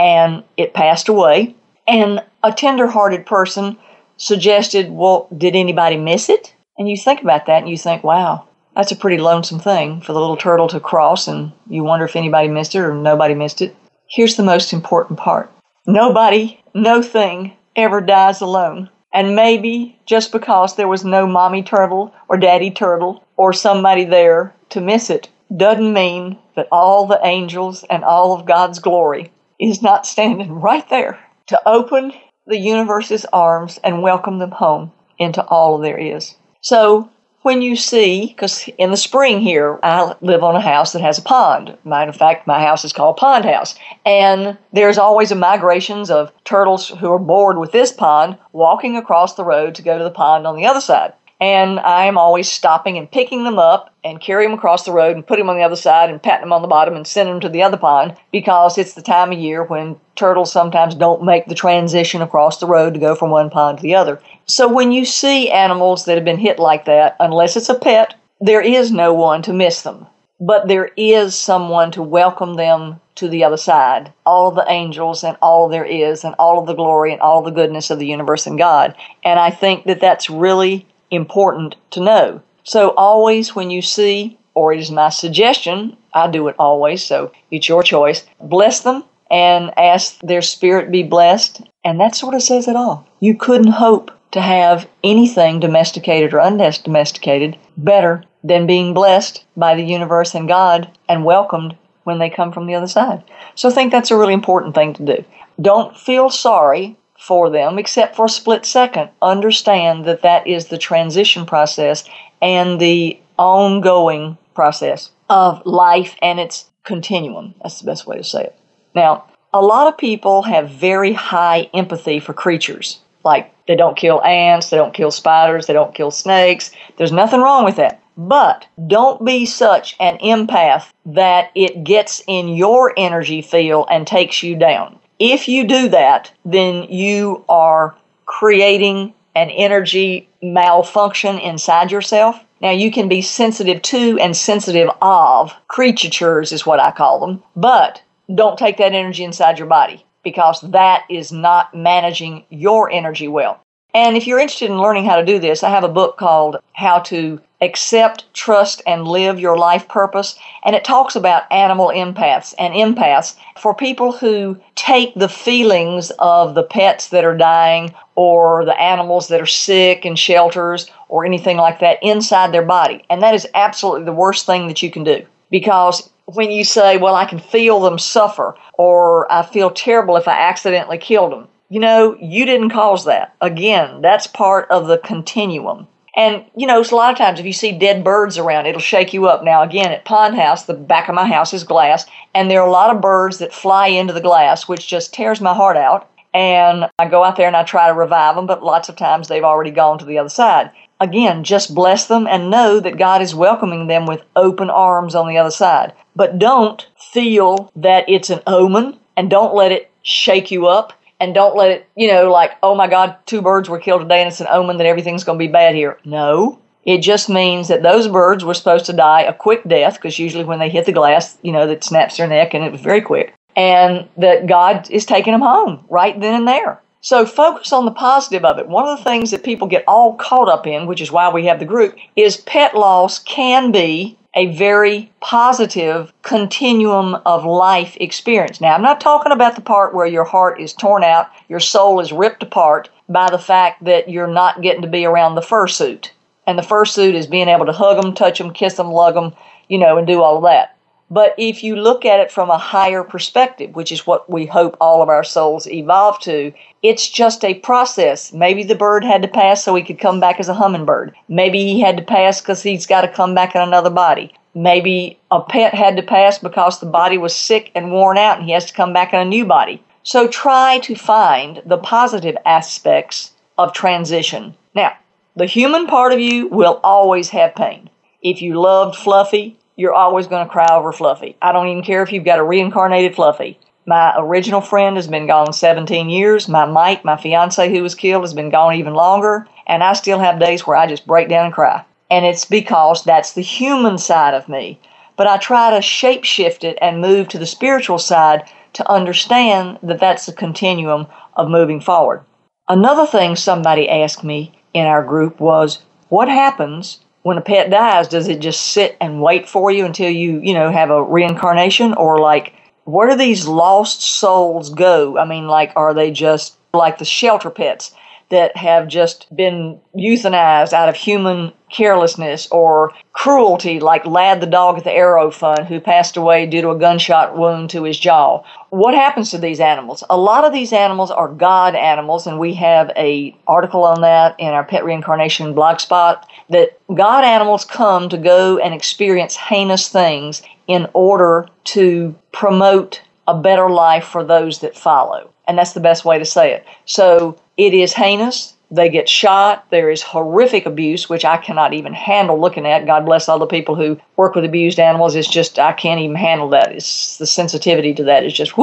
and 0.00 0.42
it 0.56 0.72
passed 0.72 1.10
away. 1.10 1.54
And 1.86 2.24
a 2.42 2.52
tender 2.52 2.86
hearted 2.86 3.26
person 3.26 3.76
suggested, 4.16 4.90
Well, 4.90 5.28
did 5.36 5.54
anybody 5.54 5.98
miss 5.98 6.30
it? 6.30 6.54
And 6.78 6.88
you 6.88 6.96
think 6.96 7.20
about 7.20 7.46
that 7.46 7.58
and 7.58 7.68
you 7.68 7.76
think, 7.76 8.02
Wow, 8.02 8.48
that's 8.74 8.92
a 8.92 8.96
pretty 8.96 9.18
lonesome 9.18 9.60
thing 9.60 10.00
for 10.00 10.14
the 10.14 10.20
little 10.20 10.38
turtle 10.38 10.68
to 10.68 10.80
cross, 10.80 11.28
and 11.28 11.52
you 11.68 11.84
wonder 11.84 12.06
if 12.06 12.16
anybody 12.16 12.48
missed 12.48 12.74
it 12.74 12.80
or 12.80 12.94
nobody 12.94 13.34
missed 13.34 13.60
it. 13.60 13.76
Here's 14.08 14.36
the 14.36 14.42
most 14.42 14.72
important 14.72 15.18
part 15.18 15.52
nobody, 15.86 16.58
no 16.74 17.02
thing 17.02 17.52
ever 17.76 18.00
dies 18.00 18.40
alone. 18.40 18.88
And 19.12 19.34
maybe 19.34 19.98
just 20.06 20.30
because 20.32 20.76
there 20.76 20.88
was 20.88 21.04
no 21.04 21.26
mommy 21.26 21.62
turtle 21.64 22.14
or 22.28 22.36
daddy 22.38 22.70
turtle 22.70 23.24
or 23.36 23.52
somebody 23.52 24.04
there 24.04 24.54
to 24.70 24.80
miss 24.80 25.10
it 25.10 25.28
doesn't 25.54 25.92
mean 25.92 26.38
that 26.54 26.68
all 26.70 27.06
the 27.06 27.18
angels 27.24 27.84
and 27.90 28.04
all 28.04 28.32
of 28.32 28.46
God's 28.46 28.78
glory 28.78 29.32
is 29.60 29.82
not 29.82 30.06
standing 30.06 30.60
right 30.60 30.88
there 30.88 31.18
to 31.46 31.60
open 31.68 32.12
the 32.46 32.58
universe's 32.58 33.26
arms 33.32 33.78
and 33.84 34.02
welcome 34.02 34.38
them 34.38 34.50
home 34.50 34.90
into 35.18 35.44
all 35.44 35.78
there 35.78 35.98
is. 35.98 36.34
So 36.62 37.10
when 37.42 37.62
you 37.62 37.76
see, 37.76 38.26
because 38.26 38.68
in 38.76 38.90
the 38.90 38.96
spring 38.96 39.40
here, 39.40 39.78
I 39.82 40.14
live 40.20 40.42
on 40.42 40.56
a 40.56 40.60
house 40.60 40.92
that 40.92 41.02
has 41.02 41.18
a 41.18 41.22
pond. 41.22 41.76
Matter 41.84 42.10
of 42.10 42.16
fact, 42.16 42.46
my 42.46 42.60
house 42.60 42.84
is 42.84 42.92
called 42.92 43.16
Pond 43.16 43.44
House. 43.44 43.74
And 44.04 44.58
there's 44.72 44.98
always 44.98 45.30
a 45.30 45.36
migrations 45.36 46.10
of 46.10 46.32
turtles 46.44 46.88
who 46.88 47.10
are 47.10 47.18
bored 47.18 47.56
with 47.56 47.72
this 47.72 47.92
pond 47.92 48.36
walking 48.52 48.96
across 48.96 49.34
the 49.34 49.44
road 49.44 49.74
to 49.76 49.82
go 49.82 49.96
to 49.96 50.04
the 50.04 50.10
pond 50.10 50.46
on 50.46 50.56
the 50.56 50.66
other 50.66 50.80
side 50.82 51.14
and 51.40 51.80
I'm 51.80 52.18
always 52.18 52.50
stopping 52.50 52.98
and 52.98 53.10
picking 53.10 53.44
them 53.44 53.58
up 53.58 53.94
and 54.04 54.20
carry 54.20 54.44
them 54.44 54.52
across 54.52 54.84
the 54.84 54.92
road 54.92 55.16
and 55.16 55.26
put 55.26 55.38
them 55.38 55.48
on 55.48 55.56
the 55.56 55.62
other 55.62 55.76
side 55.76 56.10
and 56.10 56.22
patting 56.22 56.42
them 56.42 56.52
on 56.52 56.62
the 56.62 56.68
bottom 56.68 56.94
and 56.94 57.06
send 57.06 57.28
them 57.28 57.40
to 57.40 57.48
the 57.48 57.62
other 57.62 57.78
pond 57.78 58.16
because 58.30 58.76
it's 58.76 58.94
the 58.94 59.02
time 59.02 59.32
of 59.32 59.38
year 59.38 59.64
when 59.64 59.98
turtles 60.16 60.52
sometimes 60.52 60.94
don't 60.94 61.24
make 61.24 61.46
the 61.46 61.54
transition 61.54 62.20
across 62.20 62.58
the 62.58 62.66
road 62.66 62.92
to 62.92 63.00
go 63.00 63.14
from 63.14 63.30
one 63.30 63.48
pond 63.48 63.78
to 63.78 63.82
the 63.82 63.94
other. 63.94 64.20
So 64.46 64.68
when 64.68 64.92
you 64.92 65.04
see 65.04 65.50
animals 65.50 66.04
that 66.04 66.16
have 66.16 66.24
been 66.24 66.38
hit 66.38 66.58
like 66.58 66.84
that, 66.84 67.16
unless 67.20 67.56
it's 67.56 67.70
a 67.70 67.74
pet, 67.74 68.14
there 68.40 68.60
is 68.60 68.92
no 68.92 69.14
one 69.14 69.42
to 69.42 69.52
miss 69.52 69.82
them. 69.82 70.06
But 70.42 70.68
there 70.68 70.90
is 70.96 71.38
someone 71.38 71.90
to 71.92 72.02
welcome 72.02 72.54
them 72.54 73.00
to 73.16 73.28
the 73.28 73.44
other 73.44 73.58
side. 73.58 74.12
All 74.24 74.50
the 74.50 74.64
angels 74.68 75.22
and 75.22 75.36
all 75.42 75.68
there 75.68 75.84
is 75.84 76.24
and 76.24 76.34
all 76.38 76.58
of 76.58 76.66
the 76.66 76.74
glory 76.74 77.12
and 77.12 77.20
all 77.20 77.42
the 77.42 77.50
goodness 77.50 77.90
of 77.90 77.98
the 77.98 78.06
universe 78.06 78.46
and 78.46 78.56
God. 78.56 78.94
And 79.22 79.38
I 79.38 79.50
think 79.50 79.84
that 79.84 80.00
that's 80.00 80.30
really 80.30 80.86
important 81.10 81.76
to 81.90 82.00
know. 82.00 82.42
So 82.64 82.90
always 82.90 83.54
when 83.54 83.70
you 83.70 83.82
see, 83.82 84.38
or 84.54 84.72
it 84.72 84.80
is 84.80 84.90
my 84.90 85.08
suggestion, 85.08 85.96
I 86.12 86.30
do 86.30 86.48
it 86.48 86.56
always, 86.58 87.04
so 87.04 87.32
it's 87.50 87.68
your 87.68 87.82
choice, 87.82 88.24
bless 88.40 88.80
them 88.80 89.04
and 89.30 89.70
ask 89.78 90.18
their 90.20 90.42
spirit 90.42 90.90
be 90.90 91.02
blessed. 91.02 91.62
And 91.84 92.00
that 92.00 92.16
sort 92.16 92.34
of 92.34 92.42
says 92.42 92.68
it 92.68 92.76
all. 92.76 93.06
You 93.20 93.34
couldn't 93.36 93.72
hope 93.72 94.10
to 94.32 94.40
have 94.40 94.88
anything 95.02 95.60
domesticated 95.60 96.34
or 96.34 96.40
undomesticated 96.40 97.56
better 97.76 98.24
than 98.42 98.66
being 98.66 98.94
blessed 98.94 99.44
by 99.56 99.74
the 99.74 99.84
universe 99.84 100.34
and 100.34 100.48
God 100.48 100.90
and 101.08 101.24
welcomed 101.24 101.76
when 102.04 102.18
they 102.18 102.30
come 102.30 102.52
from 102.52 102.66
the 102.66 102.74
other 102.74 102.88
side. 102.88 103.22
So 103.54 103.68
I 103.68 103.72
think 103.72 103.92
that's 103.92 104.10
a 104.10 104.16
really 104.16 104.34
important 104.34 104.74
thing 104.74 104.94
to 104.94 105.04
do. 105.04 105.24
Don't 105.60 105.96
feel 105.96 106.30
sorry 106.30 106.96
for 107.20 107.50
them, 107.50 107.78
except 107.78 108.16
for 108.16 108.24
a 108.24 108.30
split 108.30 108.64
second. 108.64 109.10
Understand 109.20 110.06
that 110.06 110.22
that 110.22 110.46
is 110.46 110.66
the 110.66 110.78
transition 110.78 111.44
process 111.44 112.04
and 112.40 112.80
the 112.80 113.18
ongoing 113.38 114.38
process 114.54 115.10
of 115.28 115.64
life 115.66 116.16
and 116.22 116.40
its 116.40 116.70
continuum. 116.82 117.54
That's 117.62 117.80
the 117.80 117.86
best 117.86 118.06
way 118.06 118.16
to 118.16 118.24
say 118.24 118.44
it. 118.44 118.58
Now, 118.94 119.26
a 119.52 119.60
lot 119.60 119.86
of 119.86 119.98
people 119.98 120.42
have 120.42 120.70
very 120.70 121.12
high 121.12 121.68
empathy 121.74 122.20
for 122.20 122.32
creatures. 122.32 123.00
Like 123.22 123.54
they 123.66 123.76
don't 123.76 123.96
kill 123.96 124.22
ants, 124.22 124.70
they 124.70 124.78
don't 124.78 124.94
kill 124.94 125.10
spiders, 125.10 125.66
they 125.66 125.74
don't 125.74 125.94
kill 125.94 126.10
snakes. 126.10 126.70
There's 126.96 127.12
nothing 127.12 127.40
wrong 127.40 127.64
with 127.64 127.76
that. 127.76 128.02
But 128.16 128.66
don't 128.86 129.24
be 129.24 129.44
such 129.44 129.94
an 130.00 130.18
empath 130.18 130.90
that 131.06 131.50
it 131.54 131.84
gets 131.84 132.22
in 132.26 132.48
your 132.48 132.94
energy 132.96 133.42
field 133.42 133.88
and 133.90 134.06
takes 134.06 134.42
you 134.42 134.56
down. 134.56 134.98
If 135.20 135.48
you 135.48 135.64
do 135.64 135.90
that, 135.90 136.32
then 136.46 136.84
you 136.84 137.44
are 137.46 137.94
creating 138.24 139.12
an 139.34 139.50
energy 139.50 140.28
malfunction 140.42 141.38
inside 141.38 141.92
yourself. 141.92 142.42
Now, 142.62 142.70
you 142.70 142.90
can 142.90 143.08
be 143.08 143.20
sensitive 143.20 143.82
to 143.82 144.18
and 144.18 144.34
sensitive 144.34 144.88
of 145.02 145.54
creatures, 145.68 146.52
is 146.52 146.64
what 146.64 146.80
I 146.80 146.90
call 146.90 147.20
them, 147.20 147.42
but 147.54 148.02
don't 148.34 148.58
take 148.58 148.78
that 148.78 148.94
energy 148.94 149.24
inside 149.24 149.58
your 149.58 149.68
body 149.68 150.04
because 150.22 150.60
that 150.62 151.04
is 151.10 151.32
not 151.32 151.74
managing 151.74 152.44
your 152.48 152.90
energy 152.90 153.28
well. 153.28 153.60
And 153.94 154.16
if 154.16 154.26
you're 154.26 154.38
interested 154.38 154.70
in 154.70 154.78
learning 154.78 155.04
how 155.04 155.16
to 155.16 155.24
do 155.24 155.38
this, 155.38 155.64
I 155.64 155.70
have 155.70 155.84
a 155.84 155.88
book 155.88 156.16
called 156.16 156.58
How 156.74 157.00
to 157.00 157.40
Accept, 157.60 158.32
Trust, 158.32 158.80
and 158.86 159.06
Live 159.06 159.40
Your 159.40 159.58
Life 159.58 159.88
Purpose. 159.88 160.38
And 160.64 160.76
it 160.76 160.84
talks 160.84 161.16
about 161.16 161.50
animal 161.50 161.88
empaths 161.88 162.54
and 162.58 162.72
empaths 162.72 163.36
for 163.58 163.74
people 163.74 164.12
who 164.12 164.58
take 164.76 165.14
the 165.14 165.28
feelings 165.28 166.10
of 166.20 166.54
the 166.54 166.62
pets 166.62 167.08
that 167.08 167.24
are 167.24 167.36
dying 167.36 167.92
or 168.14 168.64
the 168.64 168.80
animals 168.80 169.28
that 169.28 169.40
are 169.40 169.46
sick 169.46 170.06
in 170.06 170.14
shelters 170.14 170.90
or 171.08 171.24
anything 171.24 171.56
like 171.56 171.80
that 171.80 171.98
inside 172.02 172.52
their 172.52 172.64
body. 172.64 173.04
And 173.10 173.20
that 173.22 173.34
is 173.34 173.46
absolutely 173.54 174.04
the 174.04 174.12
worst 174.12 174.46
thing 174.46 174.68
that 174.68 174.82
you 174.82 174.90
can 174.90 175.04
do 175.04 175.26
because 175.50 176.08
when 176.26 176.52
you 176.52 176.64
say, 176.64 176.96
well, 176.96 177.16
I 177.16 177.24
can 177.24 177.40
feel 177.40 177.80
them 177.80 177.98
suffer 177.98 178.54
or 178.74 179.30
I 179.32 179.42
feel 179.42 179.70
terrible 179.70 180.16
if 180.16 180.28
I 180.28 180.40
accidentally 180.40 180.98
killed 180.98 181.32
them 181.32 181.48
you 181.70 181.78
know, 181.80 182.16
you 182.20 182.44
didn't 182.44 182.70
cause 182.70 183.04
that. 183.04 183.34
Again, 183.40 184.02
that's 184.02 184.26
part 184.26 184.68
of 184.70 184.88
the 184.88 184.98
continuum. 184.98 185.86
And, 186.16 186.44
you 186.56 186.66
know, 186.66 186.82
a 186.82 186.94
lot 186.94 187.12
of 187.12 187.18
times 187.18 187.38
if 187.38 187.46
you 187.46 187.52
see 187.52 187.70
dead 187.70 188.02
birds 188.02 188.36
around, 188.36 188.66
it'll 188.66 188.80
shake 188.80 189.14
you 189.14 189.26
up. 189.26 189.44
Now, 189.44 189.62
again, 189.62 189.92
at 189.92 190.04
Pond 190.04 190.34
House, 190.34 190.64
the 190.64 190.74
back 190.74 191.08
of 191.08 191.14
my 191.14 191.26
house 191.26 191.54
is 191.54 191.62
glass, 191.62 192.04
and 192.34 192.50
there 192.50 192.60
are 192.60 192.66
a 192.66 192.72
lot 192.72 192.94
of 192.94 193.00
birds 193.00 193.38
that 193.38 193.54
fly 193.54 193.86
into 193.86 194.12
the 194.12 194.20
glass, 194.20 194.66
which 194.66 194.88
just 194.88 195.14
tears 195.14 195.40
my 195.40 195.54
heart 195.54 195.76
out. 195.76 196.10
And 196.34 196.90
I 196.98 197.08
go 197.08 197.22
out 197.22 197.36
there 197.36 197.46
and 197.46 197.56
I 197.56 197.62
try 197.62 197.86
to 197.86 197.94
revive 197.94 198.34
them, 198.34 198.46
but 198.46 198.64
lots 198.64 198.88
of 198.88 198.96
times 198.96 199.28
they've 199.28 199.44
already 199.44 199.70
gone 199.70 199.98
to 199.98 200.04
the 200.04 200.18
other 200.18 200.28
side. 200.28 200.70
Again, 201.00 201.44
just 201.44 201.74
bless 201.74 202.06
them 202.06 202.26
and 202.26 202.50
know 202.50 202.78
that 202.80 202.98
God 202.98 203.22
is 203.22 203.34
welcoming 203.34 203.86
them 203.86 204.06
with 204.06 204.22
open 204.36 204.68
arms 204.68 205.14
on 205.14 205.28
the 205.28 205.38
other 205.38 205.50
side. 205.50 205.92
But 206.14 206.38
don't 206.38 206.86
feel 207.12 207.72
that 207.76 208.08
it's 208.08 208.30
an 208.30 208.42
omen 208.46 208.98
and 209.16 209.30
don't 209.30 209.54
let 209.54 209.72
it 209.72 209.90
shake 210.02 210.50
you 210.50 210.66
up 210.66 210.92
and 211.20 211.34
don't 211.34 211.56
let 211.56 211.70
it, 211.70 211.88
you 211.94 212.08
know, 212.08 212.30
like, 212.30 212.52
oh 212.62 212.74
my 212.74 212.88
God, 212.88 213.16
two 213.26 213.42
birds 213.42 213.68
were 213.68 213.78
killed 213.78 214.00
today 214.02 214.22
and 214.22 214.28
it's 214.28 214.40
an 214.40 214.46
omen 214.50 214.78
that 214.78 214.86
everything's 214.86 215.22
going 215.22 215.38
to 215.38 215.44
be 215.46 215.52
bad 215.52 215.74
here. 215.74 215.98
No. 216.04 216.58
It 216.84 216.98
just 216.98 217.28
means 217.28 217.68
that 217.68 217.82
those 217.82 218.08
birds 218.08 218.44
were 218.44 218.54
supposed 218.54 218.86
to 218.86 218.94
die 218.94 219.22
a 219.22 219.34
quick 219.34 219.62
death 219.68 219.96
because 219.96 220.18
usually 220.18 220.44
when 220.44 220.58
they 220.58 220.70
hit 220.70 220.86
the 220.86 220.92
glass, 220.92 221.36
you 221.42 221.52
know, 221.52 221.66
that 221.66 221.84
snaps 221.84 222.16
their 222.16 222.26
neck 222.26 222.54
and 222.54 222.64
it 222.64 222.72
was 222.72 222.80
very 222.80 223.02
quick. 223.02 223.34
And 223.54 224.08
that 224.16 224.46
God 224.46 224.90
is 224.90 225.04
taking 225.04 225.32
them 225.32 225.42
home 225.42 225.84
right 225.90 226.18
then 226.18 226.34
and 226.34 226.48
there. 226.48 226.80
So 227.02 227.26
focus 227.26 227.72
on 227.72 227.84
the 227.84 227.90
positive 227.90 228.44
of 228.44 228.58
it. 228.58 228.68
One 228.68 228.88
of 228.88 228.98
the 228.98 229.04
things 229.04 229.30
that 229.30 229.44
people 229.44 229.66
get 229.66 229.84
all 229.86 230.14
caught 230.14 230.48
up 230.48 230.66
in, 230.66 230.86
which 230.86 231.00
is 231.00 231.12
why 231.12 231.30
we 231.30 231.46
have 231.46 231.58
the 231.58 231.64
group, 231.64 231.96
is 232.16 232.38
pet 232.38 232.74
loss 232.74 233.18
can 233.18 233.72
be 233.72 234.18
a 234.34 234.54
very 234.54 235.10
positive 235.20 236.12
continuum 236.22 237.16
of 237.26 237.44
life 237.44 237.96
experience. 238.00 238.60
Now, 238.60 238.74
I'm 238.74 238.82
not 238.82 239.00
talking 239.00 239.32
about 239.32 239.56
the 239.56 239.60
part 239.60 239.94
where 239.94 240.06
your 240.06 240.24
heart 240.24 240.60
is 240.60 240.72
torn 240.72 241.02
out, 241.02 241.28
your 241.48 241.60
soul 241.60 242.00
is 242.00 242.12
ripped 242.12 242.42
apart 242.42 242.88
by 243.08 243.28
the 243.30 243.38
fact 243.38 243.84
that 243.84 244.08
you're 244.08 244.28
not 244.28 244.62
getting 244.62 244.82
to 244.82 244.88
be 244.88 245.04
around 245.04 245.34
the 245.34 245.40
fursuit. 245.40 246.10
And 246.46 246.58
the 246.58 246.62
fursuit 246.62 247.14
is 247.14 247.26
being 247.26 247.48
able 247.48 247.66
to 247.66 247.72
hug 247.72 248.00
them, 248.00 248.14
touch 248.14 248.38
them, 248.38 248.52
kiss 248.52 248.74
them, 248.74 248.92
lug 248.92 249.14
them, 249.14 249.34
you 249.68 249.78
know, 249.78 249.98
and 249.98 250.06
do 250.06 250.22
all 250.22 250.36
of 250.36 250.44
that. 250.44 250.76
But 251.10 251.34
if 251.36 251.64
you 251.64 251.74
look 251.74 252.04
at 252.04 252.20
it 252.20 252.30
from 252.30 252.50
a 252.50 252.58
higher 252.58 253.02
perspective, 253.02 253.74
which 253.74 253.90
is 253.90 254.06
what 254.06 254.30
we 254.30 254.46
hope 254.46 254.76
all 254.80 255.02
of 255.02 255.08
our 255.08 255.24
souls 255.24 255.66
evolve 255.66 256.20
to, 256.20 256.52
it's 256.84 257.08
just 257.08 257.44
a 257.44 257.54
process. 257.54 258.32
Maybe 258.32 258.62
the 258.62 258.76
bird 258.76 259.02
had 259.02 259.22
to 259.22 259.28
pass 259.28 259.64
so 259.64 259.74
he 259.74 259.82
could 259.82 259.98
come 259.98 260.20
back 260.20 260.38
as 260.38 260.48
a 260.48 260.54
hummingbird. 260.54 261.14
Maybe 261.28 261.64
he 261.64 261.80
had 261.80 261.96
to 261.96 262.04
pass 262.04 262.40
because 262.40 262.62
he's 262.62 262.86
got 262.86 263.00
to 263.00 263.08
come 263.08 263.34
back 263.34 263.56
in 263.56 263.60
another 263.60 263.90
body. 263.90 264.32
Maybe 264.54 265.18
a 265.32 265.40
pet 265.40 265.74
had 265.74 265.96
to 265.96 266.02
pass 266.02 266.38
because 266.38 266.78
the 266.78 266.86
body 266.86 267.18
was 267.18 267.34
sick 267.34 267.72
and 267.74 267.90
worn 267.90 268.16
out 268.16 268.38
and 268.38 268.46
he 268.46 268.52
has 268.52 268.66
to 268.66 268.74
come 268.74 268.92
back 268.92 269.12
in 269.12 269.20
a 269.20 269.24
new 269.24 269.44
body. 269.44 269.82
So 270.04 270.28
try 270.28 270.78
to 270.80 270.94
find 270.94 271.60
the 271.66 271.78
positive 271.78 272.36
aspects 272.46 273.32
of 273.58 273.72
transition. 273.72 274.54
Now, 274.74 274.96
the 275.34 275.46
human 275.46 275.86
part 275.86 276.12
of 276.12 276.20
you 276.20 276.48
will 276.48 276.80
always 276.84 277.30
have 277.30 277.54
pain. 277.54 277.90
If 278.22 278.42
you 278.42 278.60
loved 278.60 278.96
Fluffy, 278.96 279.58
you're 279.80 279.94
always 279.94 280.26
going 280.26 280.46
to 280.46 280.52
cry 280.52 280.68
over 280.70 280.92
Fluffy. 280.92 281.36
I 281.40 281.52
don't 281.52 281.68
even 281.68 281.82
care 281.82 282.02
if 282.02 282.12
you've 282.12 282.26
got 282.26 282.38
a 282.38 282.44
reincarnated 282.44 283.14
Fluffy. 283.14 283.58
My 283.86 284.12
original 284.18 284.60
friend 284.60 284.96
has 284.96 285.08
been 285.08 285.26
gone 285.26 285.54
17 285.54 286.10
years. 286.10 286.50
My 286.50 286.66
Mike, 286.66 287.02
my 287.02 287.16
fiance 287.16 287.70
who 287.70 287.82
was 287.82 287.94
killed, 287.94 288.22
has 288.22 288.34
been 288.34 288.50
gone 288.50 288.74
even 288.74 288.92
longer. 288.92 289.48
And 289.66 289.82
I 289.82 289.94
still 289.94 290.18
have 290.18 290.38
days 290.38 290.66
where 290.66 290.76
I 290.76 290.86
just 290.86 291.06
break 291.06 291.30
down 291.30 291.46
and 291.46 291.54
cry. 291.54 291.82
And 292.10 292.26
it's 292.26 292.44
because 292.44 293.04
that's 293.04 293.32
the 293.32 293.40
human 293.40 293.96
side 293.96 294.34
of 294.34 294.50
me. 294.50 294.78
But 295.16 295.26
I 295.26 295.38
try 295.38 295.70
to 295.70 295.78
shapeshift 295.78 296.62
it 296.62 296.76
and 296.82 297.00
move 297.00 297.28
to 297.28 297.38
the 297.38 297.46
spiritual 297.46 297.98
side 297.98 298.42
to 298.74 298.90
understand 298.90 299.78
that 299.82 299.98
that's 299.98 300.26
the 300.26 300.32
continuum 300.32 301.06
of 301.36 301.48
moving 301.48 301.80
forward. 301.80 302.22
Another 302.68 303.06
thing 303.06 303.34
somebody 303.34 303.88
asked 303.88 304.24
me 304.24 304.60
in 304.74 304.84
our 304.84 305.02
group 305.02 305.40
was, 305.40 305.78
What 306.10 306.28
happens 306.28 307.00
when 307.22 307.38
a 307.38 307.42
pet 307.42 307.70
dies, 307.70 308.08
does 308.08 308.28
it 308.28 308.40
just 308.40 308.72
sit 308.72 308.96
and 309.00 309.22
wait 309.22 309.48
for 309.48 309.70
you 309.70 309.84
until 309.84 310.10
you, 310.10 310.40
you 310.40 310.54
know, 310.54 310.70
have 310.70 310.90
a 310.90 311.02
reincarnation? 311.02 311.94
Or 311.94 312.18
like, 312.18 312.54
where 312.84 313.10
do 313.10 313.16
these 313.16 313.46
lost 313.46 314.02
souls 314.02 314.70
go? 314.70 315.18
I 315.18 315.24
mean, 315.26 315.46
like, 315.46 315.72
are 315.76 315.92
they 315.94 316.10
just 316.10 316.56
like 316.72 316.98
the 316.98 317.04
shelter 317.04 317.50
pets? 317.50 317.92
That 318.30 318.56
have 318.56 318.88
just 318.88 319.26
been 319.34 319.80
euthanized 319.94 320.72
out 320.72 320.88
of 320.88 320.96
human 320.96 321.52
carelessness 321.70 322.48
or 322.50 322.92
cruelty, 323.12 323.80
like 323.80 324.04
Lad 324.06 324.40
the 324.40 324.46
dog 324.46 324.78
at 324.78 324.84
the 324.84 324.92
Arrow 324.92 325.30
Fund, 325.30 325.66
who 325.66 325.80
passed 325.80 326.16
away 326.16 326.46
due 326.46 326.62
to 326.62 326.70
a 326.70 326.78
gunshot 326.78 327.36
wound 327.36 327.70
to 327.70 327.84
his 327.84 327.98
jaw. 327.98 328.42
What 328.70 328.94
happens 328.94 329.30
to 329.30 329.38
these 329.38 329.60
animals? 329.60 330.02
A 330.10 330.16
lot 330.16 330.44
of 330.44 330.52
these 330.52 330.72
animals 330.72 331.10
are 331.10 331.28
God 331.28 331.74
animals, 331.74 332.26
and 332.26 332.38
we 332.38 332.54
have 332.54 332.90
a 332.96 333.36
article 333.46 333.84
on 333.84 334.00
that 334.02 334.34
in 334.38 334.48
our 334.48 334.64
Pet 334.64 334.84
Reincarnation 334.84 335.54
blog 335.54 335.80
spot. 335.80 336.28
That 336.50 336.78
God 336.92 337.24
animals 337.24 337.64
come 337.64 338.08
to 338.08 338.18
go 338.18 338.58
and 338.58 338.74
experience 338.74 339.36
heinous 339.36 339.88
things 339.88 340.42
in 340.66 340.88
order 340.92 341.48
to 341.64 342.14
promote 342.32 343.02
a 343.26 343.40
better 343.40 343.70
life 343.70 344.04
for 344.04 344.24
those 344.24 344.60
that 344.60 344.76
follow. 344.76 345.30
And 345.46 345.58
that's 345.58 345.72
the 345.72 345.80
best 345.80 346.04
way 346.04 346.18
to 346.18 346.24
say 346.24 346.52
it. 346.52 346.64
So 346.84 347.36
it 347.60 347.74
is 347.74 347.92
heinous. 347.92 348.56
They 348.70 348.88
get 348.88 349.06
shot. 349.06 349.66
There 349.70 349.90
is 349.90 350.02
horrific 350.02 350.64
abuse, 350.64 351.10
which 351.10 351.26
I 351.26 351.36
cannot 351.36 351.74
even 351.74 351.92
handle 351.92 352.40
looking 352.40 352.66
at. 352.66 352.86
God 352.86 353.04
bless 353.04 353.28
all 353.28 353.38
the 353.38 353.46
people 353.46 353.74
who 353.74 354.00
work 354.16 354.34
with 354.34 354.46
abused 354.46 354.80
animals. 354.80 355.14
It's 355.14 355.28
just, 355.28 355.58
I 355.58 355.72
can't 355.74 356.00
even 356.00 356.16
handle 356.16 356.48
that. 356.50 356.72
It's 356.72 357.18
the 357.18 357.26
sensitivity 357.26 357.92
to 357.94 358.04
that 358.04 358.24
is 358.24 358.32
just, 358.32 358.54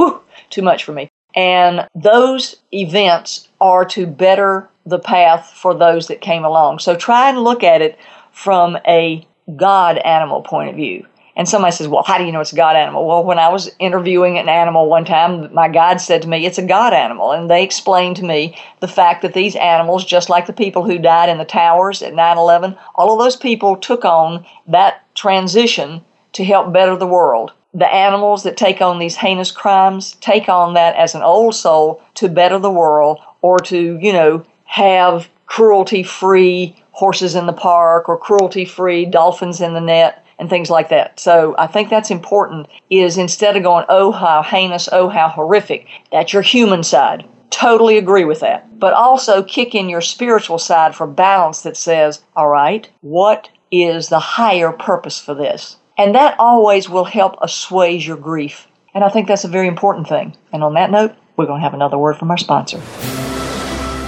too 0.50 0.62
much 0.62 0.82
for 0.82 0.92
me. 0.92 1.08
And 1.36 1.86
those 1.94 2.56
events 2.72 3.48
are 3.60 3.84
to 3.84 4.04
better 4.04 4.68
the 4.84 4.98
path 4.98 5.52
for 5.54 5.74
those 5.74 6.08
that 6.08 6.20
came 6.20 6.44
along. 6.44 6.80
So 6.80 6.96
try 6.96 7.28
and 7.28 7.38
look 7.38 7.62
at 7.62 7.82
it 7.82 7.98
from 8.32 8.78
a 8.84 9.24
God 9.54 9.98
animal 9.98 10.42
point 10.42 10.70
of 10.70 10.76
view. 10.76 11.06
And 11.38 11.48
somebody 11.48 11.70
says, 11.70 11.86
Well, 11.86 12.02
how 12.02 12.18
do 12.18 12.24
you 12.24 12.32
know 12.32 12.40
it's 12.40 12.52
a 12.52 12.56
God 12.56 12.74
animal? 12.74 13.06
Well, 13.06 13.22
when 13.22 13.38
I 13.38 13.48
was 13.48 13.70
interviewing 13.78 14.38
an 14.38 14.48
animal 14.48 14.88
one 14.88 15.04
time, 15.04 15.54
my 15.54 15.68
guide 15.68 16.00
said 16.00 16.20
to 16.22 16.28
me, 16.28 16.44
It's 16.44 16.58
a 16.58 16.66
God 16.66 16.92
animal. 16.92 17.30
And 17.30 17.48
they 17.48 17.62
explained 17.62 18.16
to 18.16 18.24
me 18.24 18.58
the 18.80 18.88
fact 18.88 19.22
that 19.22 19.34
these 19.34 19.54
animals, 19.54 20.04
just 20.04 20.28
like 20.28 20.46
the 20.46 20.52
people 20.52 20.82
who 20.82 20.98
died 20.98 21.28
in 21.28 21.38
the 21.38 21.44
towers 21.44 22.02
at 22.02 22.12
9 22.12 22.36
11, 22.36 22.76
all 22.96 23.12
of 23.12 23.24
those 23.24 23.36
people 23.36 23.76
took 23.76 24.04
on 24.04 24.44
that 24.66 25.04
transition 25.14 26.04
to 26.32 26.44
help 26.44 26.72
better 26.72 26.96
the 26.96 27.06
world. 27.06 27.52
The 27.72 27.86
animals 27.86 28.42
that 28.42 28.56
take 28.56 28.80
on 28.80 28.98
these 28.98 29.16
heinous 29.16 29.52
crimes 29.52 30.16
take 30.20 30.48
on 30.48 30.74
that 30.74 30.96
as 30.96 31.14
an 31.14 31.22
old 31.22 31.54
soul 31.54 32.02
to 32.14 32.28
better 32.28 32.58
the 32.58 32.70
world 32.70 33.20
or 33.42 33.58
to, 33.58 33.96
you 34.02 34.12
know, 34.12 34.44
have 34.64 35.28
cruelty 35.46 36.02
free 36.02 36.82
horses 36.90 37.36
in 37.36 37.46
the 37.46 37.52
park 37.52 38.08
or 38.08 38.18
cruelty 38.18 38.64
free 38.64 39.04
dolphins 39.04 39.60
in 39.60 39.74
the 39.74 39.80
net 39.80 40.24
and 40.38 40.48
things 40.48 40.70
like 40.70 40.88
that. 40.90 41.18
So 41.18 41.54
I 41.58 41.66
think 41.66 41.90
that's 41.90 42.10
important 42.10 42.68
is 42.90 43.18
instead 43.18 43.56
of 43.56 43.62
going, 43.62 43.84
oh, 43.88 44.12
how 44.12 44.42
heinous, 44.42 44.88
oh, 44.92 45.08
how 45.08 45.28
horrific, 45.28 45.86
that's 46.12 46.32
your 46.32 46.42
human 46.42 46.82
side. 46.82 47.28
Totally 47.50 47.98
agree 47.98 48.24
with 48.24 48.40
that. 48.40 48.78
But 48.78 48.94
also 48.94 49.42
kick 49.42 49.74
in 49.74 49.88
your 49.88 50.00
spiritual 50.00 50.58
side 50.58 50.94
for 50.94 51.06
balance 51.06 51.62
that 51.62 51.76
says, 51.76 52.22
all 52.36 52.48
right, 52.48 52.88
what 53.00 53.48
is 53.70 54.08
the 54.08 54.20
higher 54.20 54.70
purpose 54.70 55.18
for 55.18 55.34
this? 55.34 55.76
And 55.96 56.14
that 56.14 56.38
always 56.38 56.88
will 56.88 57.04
help 57.04 57.36
assuage 57.42 58.06
your 58.06 58.16
grief. 58.16 58.68
And 58.94 59.02
I 59.02 59.08
think 59.08 59.26
that's 59.26 59.44
a 59.44 59.48
very 59.48 59.66
important 59.66 60.08
thing. 60.08 60.36
And 60.52 60.62
on 60.62 60.74
that 60.74 60.90
note, 60.90 61.14
we're 61.36 61.46
going 61.46 61.60
to 61.60 61.64
have 61.64 61.74
another 61.74 61.98
word 61.98 62.16
from 62.16 62.30
our 62.30 62.38
sponsor. 62.38 62.80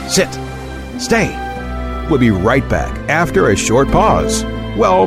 Sit. 0.09 0.29
Stay. 1.01 1.29
We'll 2.09 2.19
be 2.19 2.31
right 2.31 2.69
back 2.69 2.97
after 3.09 3.51
a 3.51 3.57
short 3.57 3.89
pause. 3.89 4.45
Well, 4.77 5.07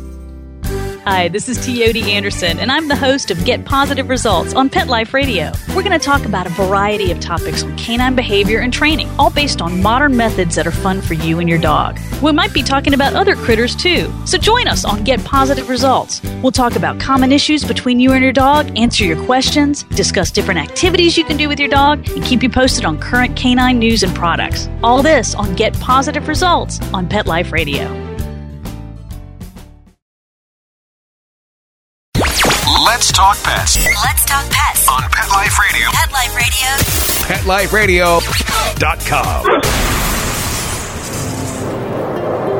Hi, 1.05 1.29
this 1.29 1.49
is 1.49 1.57
Teoti 1.57 2.03
Anderson, 2.03 2.59
and 2.59 2.71
I'm 2.71 2.87
the 2.87 2.95
host 2.95 3.31
of 3.31 3.43
Get 3.43 3.65
Positive 3.65 4.07
Results 4.07 4.53
on 4.53 4.69
Pet 4.69 4.87
Life 4.87 5.15
Radio. 5.15 5.51
We're 5.69 5.81
going 5.81 5.97
to 5.97 6.05
talk 6.05 6.25
about 6.25 6.45
a 6.45 6.51
variety 6.51 7.09
of 7.09 7.19
topics 7.19 7.63
on 7.63 7.75
canine 7.75 8.13
behavior 8.13 8.59
and 8.59 8.71
training, 8.71 9.09
all 9.17 9.31
based 9.31 9.63
on 9.63 9.81
modern 9.81 10.15
methods 10.15 10.53
that 10.53 10.67
are 10.67 10.71
fun 10.71 11.01
for 11.01 11.15
you 11.15 11.39
and 11.39 11.49
your 11.49 11.57
dog. 11.57 11.99
We 12.21 12.31
might 12.31 12.53
be 12.53 12.61
talking 12.61 12.93
about 12.93 13.15
other 13.15 13.35
critters 13.35 13.75
too, 13.75 14.13
so 14.27 14.37
join 14.37 14.67
us 14.67 14.85
on 14.85 15.03
Get 15.03 15.25
Positive 15.25 15.69
Results. 15.69 16.21
We'll 16.43 16.51
talk 16.51 16.75
about 16.75 16.99
common 16.99 17.31
issues 17.31 17.63
between 17.63 17.99
you 17.99 18.11
and 18.11 18.23
your 18.23 18.31
dog, 18.31 18.77
answer 18.77 19.03
your 19.03 19.25
questions, 19.25 19.81
discuss 19.81 20.29
different 20.29 20.59
activities 20.59 21.17
you 21.17 21.25
can 21.25 21.35
do 21.35 21.47
with 21.47 21.59
your 21.59 21.69
dog, 21.69 22.07
and 22.11 22.23
keep 22.23 22.43
you 22.43 22.49
posted 22.49 22.85
on 22.85 22.99
current 22.99 23.35
canine 23.35 23.79
news 23.79 24.03
and 24.03 24.13
products. 24.13 24.69
All 24.83 25.01
this 25.01 25.33
on 25.33 25.55
Get 25.55 25.73
Positive 25.79 26.27
Results 26.27 26.79
on 26.93 27.09
Pet 27.09 27.25
Life 27.25 27.51
Radio. 27.51 28.00
Let's 33.01 33.11
talk 33.13 33.35
pets. 33.41 33.83
Let's 34.05 34.25
talk 34.25 34.47
pets 34.51 34.87
on 34.87 35.01
Pet 35.09 35.27
Life 35.31 35.57
Radio. 35.57 35.89
Pet 35.89 36.11
Life 36.13 37.73
Radio. 37.73 38.19
PetLifeRadio.com. 38.19 39.45
Radio. 39.47 39.61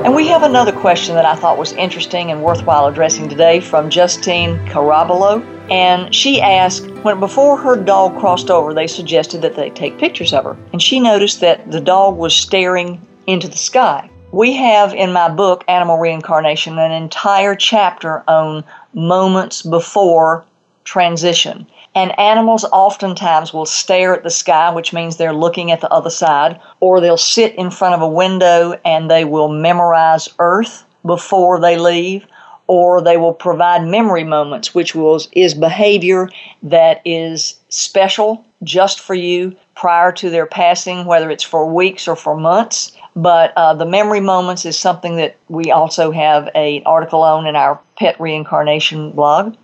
And 0.04 0.16
we 0.16 0.28
have 0.30 0.42
another 0.42 0.72
question 0.72 1.14
that 1.14 1.26
I 1.26 1.36
thought 1.36 1.60
was 1.60 1.74
interesting 1.74 2.32
and 2.32 2.42
worthwhile 2.42 2.88
addressing 2.88 3.30
today 3.30 3.60
from 3.60 3.92
Justine 3.92 4.58
Carabolo. 4.66 5.44
And 5.70 6.12
she 6.16 6.42
asked, 6.42 6.90
when 7.04 7.20
before 7.20 7.56
her 7.58 7.76
dog 7.76 8.20
crossed 8.20 8.50
over, 8.50 8.74
they 8.74 8.88
suggested 8.88 9.44
that 9.44 9.56
they 9.56 9.70
take 9.70 10.00
pictures 10.00 10.34
of 10.34 10.46
her. 10.46 10.58
And 10.74 10.82
she 10.82 11.00
noticed 11.00 11.42
that 11.42 11.70
the 11.70 11.82
dog 11.82 12.18
was 12.18 12.36
staring 12.36 13.00
into 13.28 13.48
the 13.48 13.58
sky. 13.58 14.10
We 14.32 14.54
have 14.54 14.94
in 14.94 15.12
my 15.12 15.28
book, 15.28 15.66
Animal 15.68 15.98
Reincarnation, 15.98 16.80
an 16.80 16.94
entire 16.94 17.54
chapter 17.54 18.24
on 18.30 18.64
moments 18.94 19.62
before 19.62 20.46
transition. 20.86 21.68
And 21.96 22.18
animals 22.18 22.64
oftentimes 22.72 23.54
will 23.54 23.66
stare 23.66 24.16
at 24.16 24.24
the 24.24 24.30
sky, 24.30 24.74
which 24.74 24.94
means 24.94 25.18
they're 25.18 25.34
looking 25.34 25.70
at 25.70 25.82
the 25.82 25.92
other 25.92 26.10
side, 26.10 26.62
or 26.80 27.02
they'll 27.02 27.18
sit 27.18 27.54
in 27.56 27.72
front 27.72 27.96
of 27.96 28.02
a 28.02 28.08
window 28.08 28.80
and 28.86 29.12
they 29.12 29.26
will 29.26 29.50
memorize 29.50 30.30
Earth 30.40 30.86
before 31.06 31.60
they 31.60 31.78
leave, 31.78 32.26
or 32.68 33.02
they 33.02 33.18
will 33.18 33.34
provide 33.34 33.84
memory 33.84 34.24
moments, 34.24 34.74
which 34.74 34.96
is 35.34 35.54
behavior 35.54 36.30
that 36.64 37.02
is 37.04 37.60
special 37.68 38.46
just 38.64 39.02
for 39.02 39.16
you 39.16 39.54
prior 39.76 40.14
to 40.14 40.30
their 40.30 40.46
passing, 40.46 41.04
whether 41.06 41.30
it's 41.30 41.44
for 41.44 41.66
weeks 41.66 42.08
or 42.08 42.16
for 42.16 42.38
months. 42.38 42.96
But 43.16 43.54
uh, 43.58 43.74
the 43.74 43.86
memory 43.86 44.22
moments 44.22 44.66
is 44.66 44.78
something 44.78 45.18
that 45.18 45.38
we 45.50 45.72
also 45.72 46.12
have 46.12 46.50
an 46.56 46.84
article 46.86 47.24
on 47.24 47.46
in 47.46 47.56
our 47.56 47.80
pet 47.98 48.20
reincarnation 48.20 49.12
blog. 49.12 49.56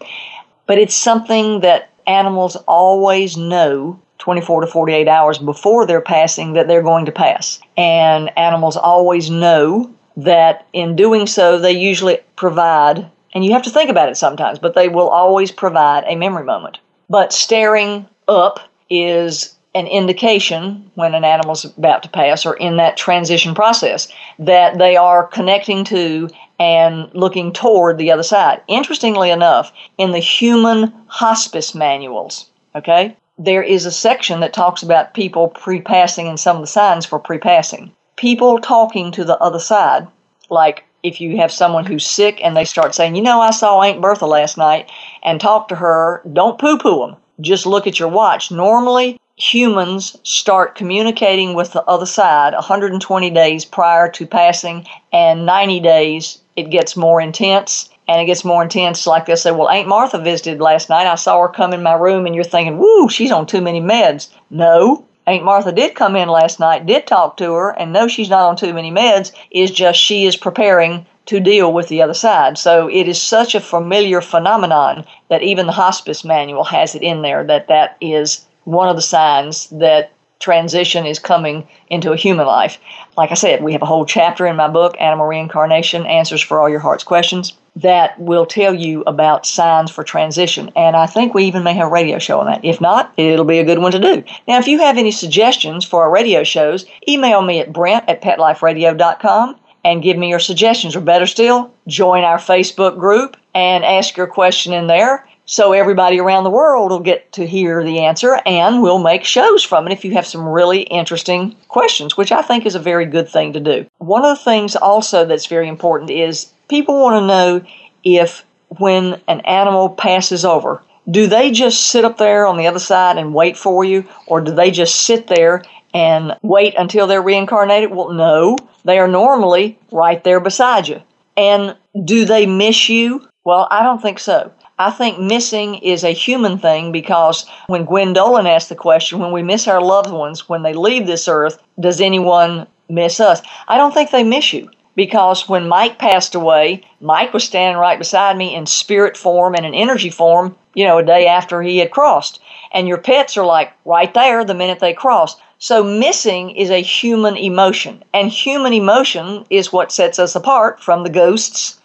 But 0.65 0.77
it's 0.77 0.95
something 0.95 1.61
that 1.61 1.89
animals 2.05 2.55
always 2.67 3.37
know 3.37 3.99
24 4.19 4.61
to 4.61 4.67
48 4.67 5.07
hours 5.07 5.37
before 5.37 5.85
they're 5.85 6.01
passing 6.01 6.53
that 6.53 6.67
they're 6.67 6.83
going 6.83 7.05
to 7.05 7.11
pass. 7.11 7.61
And 7.77 8.35
animals 8.37 8.75
always 8.75 9.29
know 9.29 9.93
that 10.17 10.67
in 10.73 10.95
doing 10.95 11.27
so, 11.27 11.59
they 11.59 11.71
usually 11.71 12.19
provide, 12.35 13.09
and 13.33 13.45
you 13.45 13.53
have 13.53 13.63
to 13.63 13.69
think 13.69 13.89
about 13.89 14.09
it 14.09 14.17
sometimes, 14.17 14.59
but 14.59 14.73
they 14.73 14.89
will 14.89 15.09
always 15.09 15.51
provide 15.51 16.03
a 16.05 16.15
memory 16.15 16.43
moment. 16.43 16.79
But 17.09 17.31
staring 17.31 18.07
up 18.27 18.59
is 18.89 19.56
an 19.77 19.85
indication 19.85 20.89
when 20.95 21.13
an 21.13 21.23
animal's 21.23 21.63
about 21.63 22.01
to 22.01 22.09
pass 22.09 22.47
or 22.47 22.55
in 22.55 22.77
that 22.77 22.97
transition 22.97 23.53
process 23.53 24.07
that 24.39 24.79
they 24.79 24.95
are 24.95 25.27
connecting 25.27 25.83
to 25.83 26.27
and 26.59 27.11
looking 27.13 27.53
toward 27.53 27.97
the 27.97 28.11
other 28.11 28.23
side. 28.23 28.59
Interestingly 28.67 29.29
enough, 29.29 29.71
in 29.99 30.11
the 30.11 30.19
human 30.19 30.91
hospice 31.05 31.75
manuals, 31.75 32.49
okay, 32.75 33.15
there 33.37 33.61
is 33.61 33.85
a 33.85 33.91
section 33.91 34.39
that 34.39 34.51
talks 34.51 34.81
about 34.81 35.13
people 35.13 35.49
pre-passing 35.49 36.27
and 36.27 36.39
some 36.39 36.55
of 36.55 36.63
the 36.63 36.67
signs 36.67 37.05
for 37.05 37.19
pre-passing. 37.19 37.91
People 38.15 38.59
talking 38.59 39.11
to 39.11 39.23
the 39.23 39.37
other 39.37 39.59
side, 39.59 40.07
like 40.49 40.83
if 41.03 41.21
you 41.21 41.37
have 41.37 41.51
someone 41.51 41.85
who's 41.85 42.05
sick 42.05 42.39
and 42.43 42.57
they 42.57 42.65
start 42.65 42.95
saying, 42.95 43.15
"You 43.15 43.21
know, 43.21 43.39
I 43.41 43.51
saw 43.51 43.79
Aunt 43.81 44.01
Bertha 44.01 44.25
last 44.25 44.57
night 44.57 44.89
and 45.21 45.39
talked 45.39 45.69
to 45.69 45.75
her, 45.75 46.23
don't 46.33 46.57
poo-poo 46.57 46.99
them." 47.01 47.17
just 47.41 47.65
look 47.65 47.87
at 47.87 47.99
your 47.99 48.09
watch. 48.09 48.51
Normally, 48.51 49.19
humans 49.37 50.17
start 50.23 50.73
communicating 50.73 51.53
with 51.53 51.71
the 51.71 51.83
other 51.83 52.07
side 52.07 52.53
120 52.53 53.29
days 53.29 53.65
prior 53.65 54.09
to 54.09 54.25
passing, 54.25 54.85
and 55.13 55.45
90 55.45 55.79
days 55.79 56.39
it 56.55 56.71
gets 56.71 56.97
more 56.97 57.21
intense. 57.21 57.89
And 58.09 58.21
it 58.21 58.25
gets 58.25 58.45
more 58.45 58.63
intense, 58.63 59.05
like 59.05 59.25
they 59.25 59.35
say, 59.35 59.51
Well, 59.51 59.67
Aunt 59.67 59.89
Martha 59.89 60.17
visited 60.17 60.61
last 60.61 60.89
night. 60.89 61.07
I 61.07 61.15
saw 61.15 61.41
her 61.41 61.49
come 61.49 61.73
in 61.73 61.83
my 61.83 61.93
room, 61.93 62.25
and 62.25 62.33
you're 62.33 62.45
thinking, 62.45 62.77
Woo, 62.77 63.09
she's 63.09 63.33
on 63.33 63.45
too 63.45 63.61
many 63.61 63.81
meds. 63.81 64.29
No, 64.49 65.05
Aunt 65.27 65.43
Martha 65.43 65.73
did 65.73 65.93
come 65.93 66.15
in 66.15 66.29
last 66.29 66.57
night, 66.57 66.85
did 66.85 67.05
talk 67.05 67.35
to 67.37 67.53
her, 67.53 67.71
and 67.71 67.91
no, 67.91 68.07
she's 68.07 68.29
not 68.29 68.47
on 68.47 68.55
too 68.55 68.73
many 68.73 68.91
meds. 68.91 69.33
Is 69.51 69.71
just 69.71 69.99
she 69.99 70.25
is 70.25 70.37
preparing 70.37 71.05
to 71.25 71.41
deal 71.41 71.73
with 71.73 71.89
the 71.89 72.01
other 72.01 72.13
side. 72.13 72.57
So 72.57 72.87
it 72.87 73.09
is 73.09 73.21
such 73.21 73.53
a 73.53 73.59
familiar 73.59 74.21
phenomenon 74.21 75.05
that 75.29 75.43
even 75.43 75.65
the 75.65 75.73
hospice 75.73 76.23
manual 76.23 76.63
has 76.63 76.95
it 76.95 77.01
in 77.01 77.21
there 77.21 77.43
that 77.43 77.67
that 77.67 77.97
is 77.99 78.46
one 78.67 78.89
of 78.89 78.97
the 78.97 79.01
signs 79.01 79.69
that 79.69 80.11
transition 80.39 81.05
is 81.05 81.19
coming 81.19 81.65
into 81.89 82.11
a 82.11 82.17
human 82.17 82.45
life. 82.45 82.77
Like 83.15 83.31
I 83.31 83.35
said, 83.35 83.63
we 83.63 83.71
have 83.71 83.81
a 83.81 83.85
whole 83.87 84.05
chapter 84.05 84.45
in 84.45 84.57
my 84.57 84.67
book, 84.67 84.95
Animal 84.99 85.25
Reincarnation 85.25 86.05
Answers 86.05 86.41
for 86.41 86.59
All 86.59 86.67
Your 86.67 86.81
Heart's 86.81 87.05
Questions, 87.05 87.53
that 87.77 88.19
will 88.19 88.45
tell 88.45 88.73
you 88.73 89.03
about 89.07 89.45
signs 89.45 89.89
for 89.89 90.03
transition. 90.03 90.69
And 90.75 90.97
I 90.97 91.05
think 91.05 91.33
we 91.33 91.45
even 91.45 91.63
may 91.63 91.73
have 91.75 91.87
a 91.87 91.91
radio 91.91 92.19
show 92.19 92.41
on 92.41 92.47
that. 92.47 92.65
If 92.65 92.81
not, 92.81 93.13
it'll 93.15 93.45
be 93.45 93.59
a 93.59 93.63
good 93.63 93.79
one 93.79 93.93
to 93.93 93.99
do. 93.99 94.21
Now, 94.49 94.59
if 94.59 94.67
you 94.67 94.79
have 94.79 94.97
any 94.97 95.11
suggestions 95.11 95.85
for 95.85 96.03
our 96.03 96.11
radio 96.11 96.43
shows, 96.43 96.85
email 97.07 97.41
me 97.41 97.61
at 97.61 97.71
brent 97.71 98.03
at 98.09 98.21
petliferadio.com 98.21 99.55
and 99.85 100.03
give 100.03 100.17
me 100.17 100.27
your 100.27 100.39
suggestions. 100.39 100.93
Or 100.93 101.01
better 101.01 101.25
still, 101.25 101.73
join 101.87 102.25
our 102.25 102.37
Facebook 102.37 102.99
group 102.99 103.37
and 103.55 103.85
ask 103.85 104.17
your 104.17 104.27
question 104.27 104.73
in 104.73 104.87
there 104.87 105.25
so 105.47 105.73
everybody 105.73 106.19
around 106.19 106.43
the 106.43 106.51
world 106.51 106.91
will 106.91 106.99
get 106.99 107.31
to 107.31 107.47
hear 107.47 107.83
the 107.83 108.03
answer 108.03 108.39
and 108.45 108.83
we'll 108.83 108.99
make 108.99 109.23
shows 109.23 109.63
from 109.63 109.87
it 109.87 109.93
if 109.93 110.05
you 110.05 110.11
have 110.11 110.27
some 110.27 110.45
really 110.45 110.81
interesting 110.81 111.55
questions, 111.69 112.15
which 112.15 112.31
I 112.31 112.41
think 112.41 112.65
is 112.65 112.75
a 112.75 112.79
very 112.79 113.05
good 113.05 113.29
thing 113.29 113.53
to 113.53 113.59
do. 113.59 113.87
One 113.97 114.25
of 114.25 114.37
the 114.37 114.43
things 114.43 114.75
also 114.75 115.25
that's 115.25 115.47
very 115.47 115.67
important 115.67 116.11
is 116.11 116.53
people 116.67 116.99
want 116.99 117.21
to 117.21 117.27
know 117.27 117.65
if 118.03 118.45
when 118.77 119.21
an 119.27 119.39
animal 119.41 119.89
passes 119.89 120.43
over, 120.43 120.83
do 121.09 121.27
they 121.27 121.51
just 121.51 121.87
sit 121.87 122.03
up 122.03 122.17
there 122.17 122.45
on 122.45 122.57
the 122.57 122.67
other 122.67 122.79
side 122.79 123.17
and 123.17 123.33
wait 123.33 123.57
for 123.57 123.85
you, 123.85 124.05
or 124.27 124.41
do 124.41 124.53
they 124.53 124.69
just 124.69 125.03
sit 125.03 125.27
there 125.27 125.63
and 125.93 126.37
wait 126.41 126.75
until 126.77 127.07
they're 127.07 127.21
reincarnated? 127.21 127.91
Well, 127.91 128.11
no. 128.11 128.57
They 128.83 128.99
are 128.99 129.07
normally 129.07 129.79
right 129.91 130.21
there 130.23 130.41
beside 130.41 130.89
you. 130.89 131.01
And 131.37 131.77
do 132.03 132.25
they 132.25 132.45
miss 132.45 132.89
you? 132.89 133.27
Well, 133.45 133.67
I 133.71 133.83
don't 133.83 134.01
think 134.01 134.19
so. 134.19 134.51
I 134.79 134.91
think 134.91 135.19
missing 135.19 135.75
is 135.75 136.03
a 136.03 136.11
human 136.11 136.59
thing 136.59 136.91
because 136.91 137.47
when 137.67 137.85
Gwendolyn 137.85 138.45
asked 138.45 138.69
the 138.69 138.75
question, 138.75 139.19
when 139.19 139.31
we 139.31 139.41
miss 139.41 139.67
our 139.67 139.81
loved 139.81 140.11
ones, 140.11 140.47
when 140.47 140.61
they 140.61 140.73
leave 140.73 141.07
this 141.07 141.27
earth, 141.27 141.61
does 141.79 141.99
anyone 141.99 142.67
miss 142.87 143.19
us? 143.19 143.41
I 143.67 143.77
don't 143.77 143.93
think 143.93 144.11
they 144.11 144.23
miss 144.23 144.53
you 144.53 144.69
because 144.95 145.49
when 145.49 145.67
Mike 145.67 145.97
passed 145.97 146.35
away, 146.35 146.83
Mike 147.01 147.33
was 147.33 147.43
standing 147.43 147.79
right 147.79 147.97
beside 147.97 148.37
me 148.37 148.53
in 148.53 148.65
spirit 148.65 149.17
form 149.17 149.55
and 149.55 149.65
in 149.65 149.73
energy 149.73 150.11
form, 150.11 150.55
you 150.75 150.83
know, 150.83 150.99
a 150.99 151.03
day 151.03 151.27
after 151.27 151.61
he 151.61 151.77
had 151.77 151.91
crossed. 151.91 152.39
And 152.71 152.87
your 152.87 152.99
pets 152.99 153.35
are 153.37 153.45
like 153.45 153.73
right 153.85 154.13
there 154.13 154.45
the 154.45 154.53
minute 154.53 154.79
they 154.79 154.93
cross. 154.93 155.37
So 155.59 155.83
missing 155.83 156.51
is 156.51 156.69
a 156.69 156.83
human 156.83 157.35
emotion, 157.35 158.03
and 158.13 158.29
human 158.29 158.73
emotion 158.73 159.43
is 159.49 159.73
what 159.73 159.91
sets 159.91 160.19
us 160.19 160.35
apart 160.35 160.79
from 160.83 161.03
the 161.03 161.09
ghosts 161.09 161.81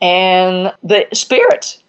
and 0.00 0.72
the 0.84 1.08
spirits, 1.12 1.82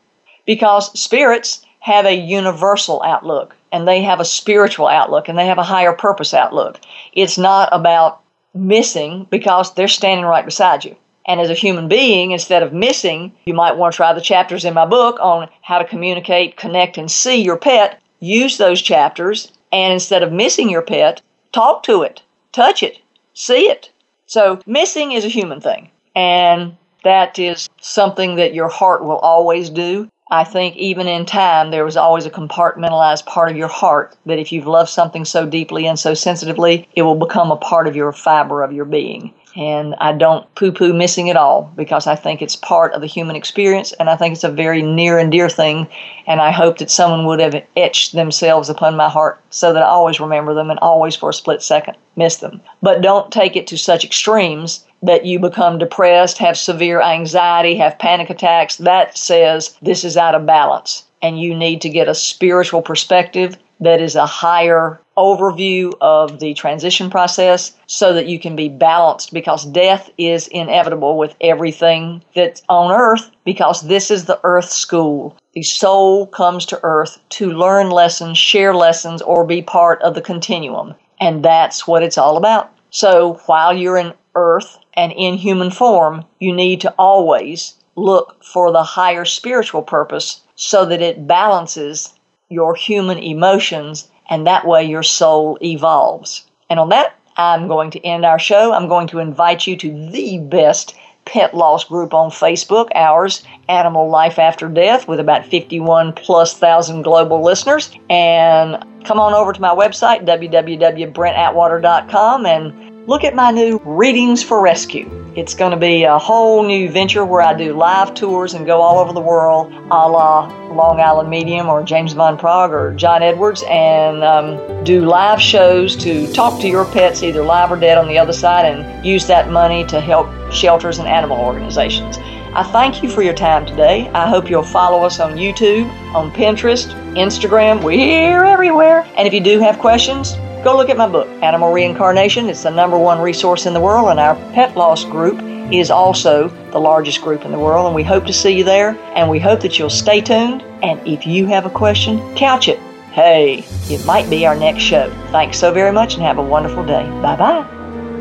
because 0.47 0.99
spirits 0.99 1.63
have 1.81 2.07
a 2.07 2.15
universal 2.15 3.03
outlook 3.03 3.55
and 3.71 3.87
they 3.87 4.01
have 4.01 4.19
a 4.19 4.25
spiritual 4.25 4.87
outlook 4.87 5.27
and 5.27 5.37
they 5.37 5.45
have 5.45 5.59
a 5.59 5.63
higher 5.63 5.93
purpose 5.93 6.33
outlook. 6.33 6.79
It's 7.13 7.37
not 7.37 7.69
about 7.71 8.21
missing 8.55 9.27
because 9.29 9.75
they're 9.75 9.87
standing 9.87 10.25
right 10.25 10.43
beside 10.45 10.83
you. 10.83 10.95
And 11.27 11.41
as 11.41 11.49
a 11.49 11.53
human 11.53 11.89
being, 11.89 12.31
instead 12.31 12.63
of 12.63 12.73
missing, 12.73 13.33
you 13.45 13.53
might 13.53 13.75
want 13.75 13.93
to 13.93 13.97
try 13.97 14.13
the 14.13 14.21
chapters 14.21 14.63
in 14.63 14.73
my 14.73 14.85
book 14.85 15.19
on 15.19 15.49
how 15.61 15.77
to 15.77 15.85
communicate, 15.85 16.55
connect, 16.55 16.97
and 16.97 17.11
see 17.11 17.43
your 17.43 17.57
pet. 17.57 18.01
Use 18.21 18.57
those 18.57 18.81
chapters, 18.81 19.51
and 19.71 19.93
instead 19.93 20.23
of 20.23 20.31
missing 20.31 20.69
your 20.69 20.81
pet, 20.81 21.21
talk 21.51 21.83
to 21.83 22.01
it, 22.01 22.23
touch 22.53 22.81
it, 22.81 22.97
see 23.33 23.67
it. 23.69 23.91
So, 24.25 24.59
missing 24.65 25.11
is 25.11 25.23
a 25.23 25.29
human 25.29 25.61
thing, 25.61 25.91
and 26.15 26.77
that 27.03 27.37
is 27.37 27.69
something 27.79 28.35
that 28.35 28.53
your 28.53 28.69
heart 28.69 29.03
will 29.03 29.19
always 29.19 29.69
do. 29.69 30.09
I 30.29 30.43
think 30.43 30.75
even 30.75 31.07
in 31.07 31.25
time, 31.25 31.71
there 31.71 31.85
was 31.85 31.97
always 31.97 32.25
a 32.25 32.29
compartmentalized 32.31 33.25
part 33.25 33.49
of 33.51 33.57
your 33.57 33.69
heart 33.69 34.15
that 34.25 34.39
if 34.39 34.51
you've 34.51 34.67
loved 34.67 34.89
something 34.89 35.25
so 35.25 35.45
deeply 35.45 35.87
and 35.87 35.97
so 35.97 36.13
sensitively, 36.13 36.87
it 36.95 37.03
will 37.03 37.15
become 37.15 37.51
a 37.51 37.57
part 37.57 37.87
of 37.87 37.95
your 37.95 38.11
fiber 38.11 38.63
of 38.63 38.73
your 38.73 38.85
being. 38.85 39.33
And 39.57 39.95
I 39.95 40.13
don't 40.13 40.53
poo 40.53 40.71
poo 40.71 40.93
missing 40.93 41.31
at 41.31 41.35
all 41.35 41.71
because 41.75 42.05
I 42.05 42.15
think 42.15 42.41
it's 42.41 42.55
part 42.55 42.93
of 42.93 43.01
the 43.01 43.07
human 43.07 43.35
experience 43.35 43.91
and 43.93 44.07
I 44.07 44.15
think 44.15 44.33
it's 44.33 44.43
a 44.43 44.51
very 44.51 44.83
near 44.83 45.17
and 45.17 45.31
dear 45.31 45.49
thing. 45.49 45.87
And 46.27 46.39
I 46.39 46.51
hope 46.51 46.77
that 46.77 46.91
someone 46.91 47.25
would 47.25 47.39
have 47.39 47.63
etched 47.75 48.13
themselves 48.13 48.69
upon 48.69 48.95
my 48.95 49.09
heart 49.09 49.39
so 49.49 49.73
that 49.73 49.81
I 49.81 49.87
always 49.87 50.19
remember 50.19 50.53
them 50.53 50.69
and 50.69 50.79
always 50.79 51.15
for 51.15 51.31
a 51.31 51.33
split 51.33 51.63
second 51.63 51.97
miss 52.15 52.37
them. 52.37 52.61
But 52.83 53.01
don't 53.01 53.31
take 53.31 53.55
it 53.55 53.65
to 53.67 53.77
such 53.77 54.05
extremes 54.05 54.85
that 55.01 55.25
you 55.25 55.39
become 55.39 55.79
depressed, 55.79 56.37
have 56.37 56.57
severe 56.57 57.01
anxiety, 57.01 57.75
have 57.75 57.99
panic 57.99 58.29
attacks. 58.29 58.77
That 58.77 59.17
says 59.17 59.75
this 59.81 60.03
is 60.03 60.17
out 60.17 60.35
of 60.35 60.45
balance 60.45 61.05
and 61.21 61.39
you 61.39 61.55
need 61.55 61.81
to 61.81 61.89
get 61.89 62.07
a 62.07 62.13
spiritual 62.15 62.83
perspective 62.83 63.57
that 63.79 64.01
is 64.01 64.15
a 64.15 64.25
higher 64.25 64.99
overview 65.17 65.93
of 65.99 66.39
the 66.39 66.53
transition 66.53 67.09
process 67.09 67.75
so 67.87 68.13
that 68.13 68.27
you 68.27 68.39
can 68.39 68.55
be 68.55 68.69
balanced 68.69 69.33
because 69.33 69.65
death 69.65 70.09
is 70.17 70.47
inevitable 70.47 71.17
with 71.17 71.35
everything 71.41 72.23
that's 72.35 72.61
on 72.69 72.91
earth 72.91 73.31
because 73.43 73.81
this 73.87 74.11
is 74.11 74.25
the 74.25 74.39
earth 74.43 74.69
school. 74.69 75.35
The 75.53 75.63
soul 75.63 76.27
comes 76.27 76.65
to 76.67 76.79
earth 76.83 77.19
to 77.29 77.51
learn 77.51 77.89
lessons, 77.89 78.37
share 78.37 78.75
lessons, 78.75 79.21
or 79.21 79.43
be 79.43 79.61
part 79.61 80.01
of 80.03 80.13
the 80.13 80.21
continuum. 80.21 80.93
And 81.19 81.43
that's 81.43 81.87
what 81.87 82.03
it's 82.03 82.17
all 82.17 82.37
about. 82.37 82.71
So 82.91 83.41
while 83.47 83.75
you're 83.75 83.97
in 83.97 84.13
earth 84.35 84.77
and 84.93 85.11
in 85.13 85.35
human 85.35 85.71
form, 85.71 86.25
you 86.39 86.53
need 86.53 86.81
to 86.81 86.93
always 86.97 87.73
look 87.95 88.43
for 88.43 88.71
the 88.71 88.83
higher 88.83 89.25
spiritual 89.25 89.81
purpose 89.81 90.41
so 90.55 90.85
that 90.85 91.01
it 91.01 91.27
balances 91.27 92.13
your 92.49 92.75
human 92.75 93.17
emotions 93.17 94.09
and 94.29 94.47
that 94.47 94.67
way 94.67 94.83
your 94.83 95.03
soul 95.03 95.57
evolves. 95.61 96.45
And 96.69 96.79
on 96.79 96.89
that, 96.89 97.17
I'm 97.37 97.67
going 97.67 97.91
to 97.91 98.03
end 98.05 98.25
our 98.25 98.39
show. 98.39 98.73
I'm 98.73 98.87
going 98.87 99.07
to 99.07 99.19
invite 99.19 99.67
you 99.67 99.77
to 99.77 100.09
the 100.11 100.39
best 100.39 100.95
pet 101.25 101.53
loss 101.53 101.83
group 101.83 102.13
on 102.13 102.31
Facebook, 102.31 102.87
ours, 102.95 103.43
Animal 103.67 104.09
Life 104.09 104.39
After 104.39 104.69
Death, 104.69 105.07
with 105.07 105.19
about 105.19 105.45
51 105.45 106.13
plus 106.13 106.57
thousand 106.57 107.03
global 107.03 107.43
listeners. 107.43 107.91
And 108.09 108.83
come 109.05 109.19
on 109.19 109.33
over 109.33 109.53
to 109.53 109.61
my 109.61 109.75
website, 109.75 110.25
www.brentatwater.com, 110.25 112.45
and 112.45 112.86
look 113.07 113.23
at 113.23 113.33
my 113.33 113.51
new 113.51 113.79
Readings 113.85 114.43
for 114.43 114.61
Rescue. 114.61 115.09
It's 115.33 115.53
going 115.53 115.71
to 115.71 115.77
be 115.77 116.03
a 116.03 116.17
whole 116.17 116.67
new 116.67 116.91
venture 116.91 117.23
where 117.23 117.41
I 117.41 117.53
do 117.53 117.73
live 117.73 118.13
tours 118.13 118.53
and 118.53 118.65
go 118.65 118.81
all 118.81 118.99
over 118.99 119.13
the 119.13 119.21
world, 119.21 119.71
a 119.71 120.09
la 120.09 120.47
Long 120.73 120.99
Island 120.99 121.29
Medium 121.29 121.69
or 121.69 121.83
James 121.83 122.11
Van 122.11 122.37
Praagh 122.37 122.69
or 122.71 122.93
John 122.93 123.23
Edwards, 123.23 123.63
and 123.69 124.25
um, 124.25 124.83
do 124.83 125.05
live 125.05 125.41
shows 125.41 125.95
to 125.97 126.31
talk 126.33 126.59
to 126.59 126.67
your 126.67 126.83
pets, 126.83 127.23
either 127.23 127.41
live 127.41 127.71
or 127.71 127.77
dead, 127.77 127.97
on 127.97 128.09
the 128.09 128.19
other 128.19 128.33
side, 128.33 128.65
and 128.65 129.05
use 129.05 129.25
that 129.27 129.49
money 129.49 129.85
to 129.85 130.01
help 130.01 130.27
shelters 130.51 130.99
and 130.99 131.07
animal 131.07 131.37
organizations. 131.37 132.17
I 132.53 132.63
thank 132.63 133.01
you 133.01 133.09
for 133.09 133.21
your 133.21 133.33
time 133.33 133.65
today. 133.65 134.09
I 134.09 134.27
hope 134.27 134.49
you'll 134.49 134.63
follow 134.63 135.05
us 135.05 135.21
on 135.21 135.37
YouTube, 135.37 135.89
on 136.13 136.29
Pinterest, 136.31 136.87
Instagram. 137.15 137.81
We're 137.83 138.43
everywhere. 138.43 139.07
And 139.15 139.25
if 139.25 139.33
you 139.33 139.39
do 139.39 139.59
have 139.59 139.79
questions, 139.79 140.35
go 140.63 140.75
look 140.75 140.89
at 140.89 140.97
my 140.97 141.07
book, 141.07 141.27
Animal 141.41 141.71
Reincarnation. 141.71 142.49
It's 142.49 142.63
the 142.63 142.71
number 142.71 142.97
one 142.97 143.21
resource 143.21 143.65
in 143.65 143.73
the 143.73 143.79
world, 143.79 144.09
and 144.09 144.19
our 144.19 144.35
pet 144.53 144.75
loss 144.75 145.05
group 145.05 145.41
is 145.71 145.91
also 145.91 146.49
the 146.71 146.79
largest 146.79 147.21
group 147.21 147.45
in 147.45 147.51
the 147.51 147.59
world. 147.59 147.85
And 147.85 147.95
we 147.95 148.03
hope 148.03 148.25
to 148.25 148.33
see 148.33 148.57
you 148.57 148.63
there, 148.63 148.97
and 149.15 149.29
we 149.29 149.39
hope 149.39 149.61
that 149.61 149.77
you'll 149.77 149.89
stay 149.89 150.21
tuned. 150.21 150.63
And 150.83 151.05
if 151.07 151.25
you 151.25 151.45
have 151.47 151.65
a 151.65 151.69
question, 151.69 152.35
couch 152.35 152.67
it. 152.67 152.79
Hey, 153.11 153.65
it 153.89 154.05
might 154.05 154.29
be 154.29 154.45
our 154.45 154.55
next 154.55 154.83
show. 154.83 155.09
Thanks 155.31 155.57
so 155.57 155.73
very 155.73 155.91
much, 155.91 156.13
and 156.13 156.23
have 156.23 156.37
a 156.37 156.43
wonderful 156.43 156.85
day. 156.85 157.03
Bye 157.21 157.35
bye. 157.35 157.67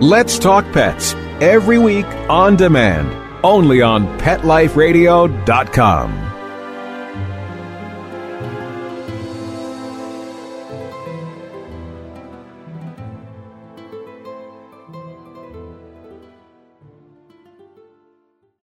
Let's 0.00 0.38
Talk 0.38 0.64
Pets 0.72 1.14
every 1.40 1.78
week 1.78 2.06
on 2.28 2.56
demand, 2.56 3.14
only 3.44 3.82
on 3.82 4.06
PetLifeRadio.com. 4.18 6.25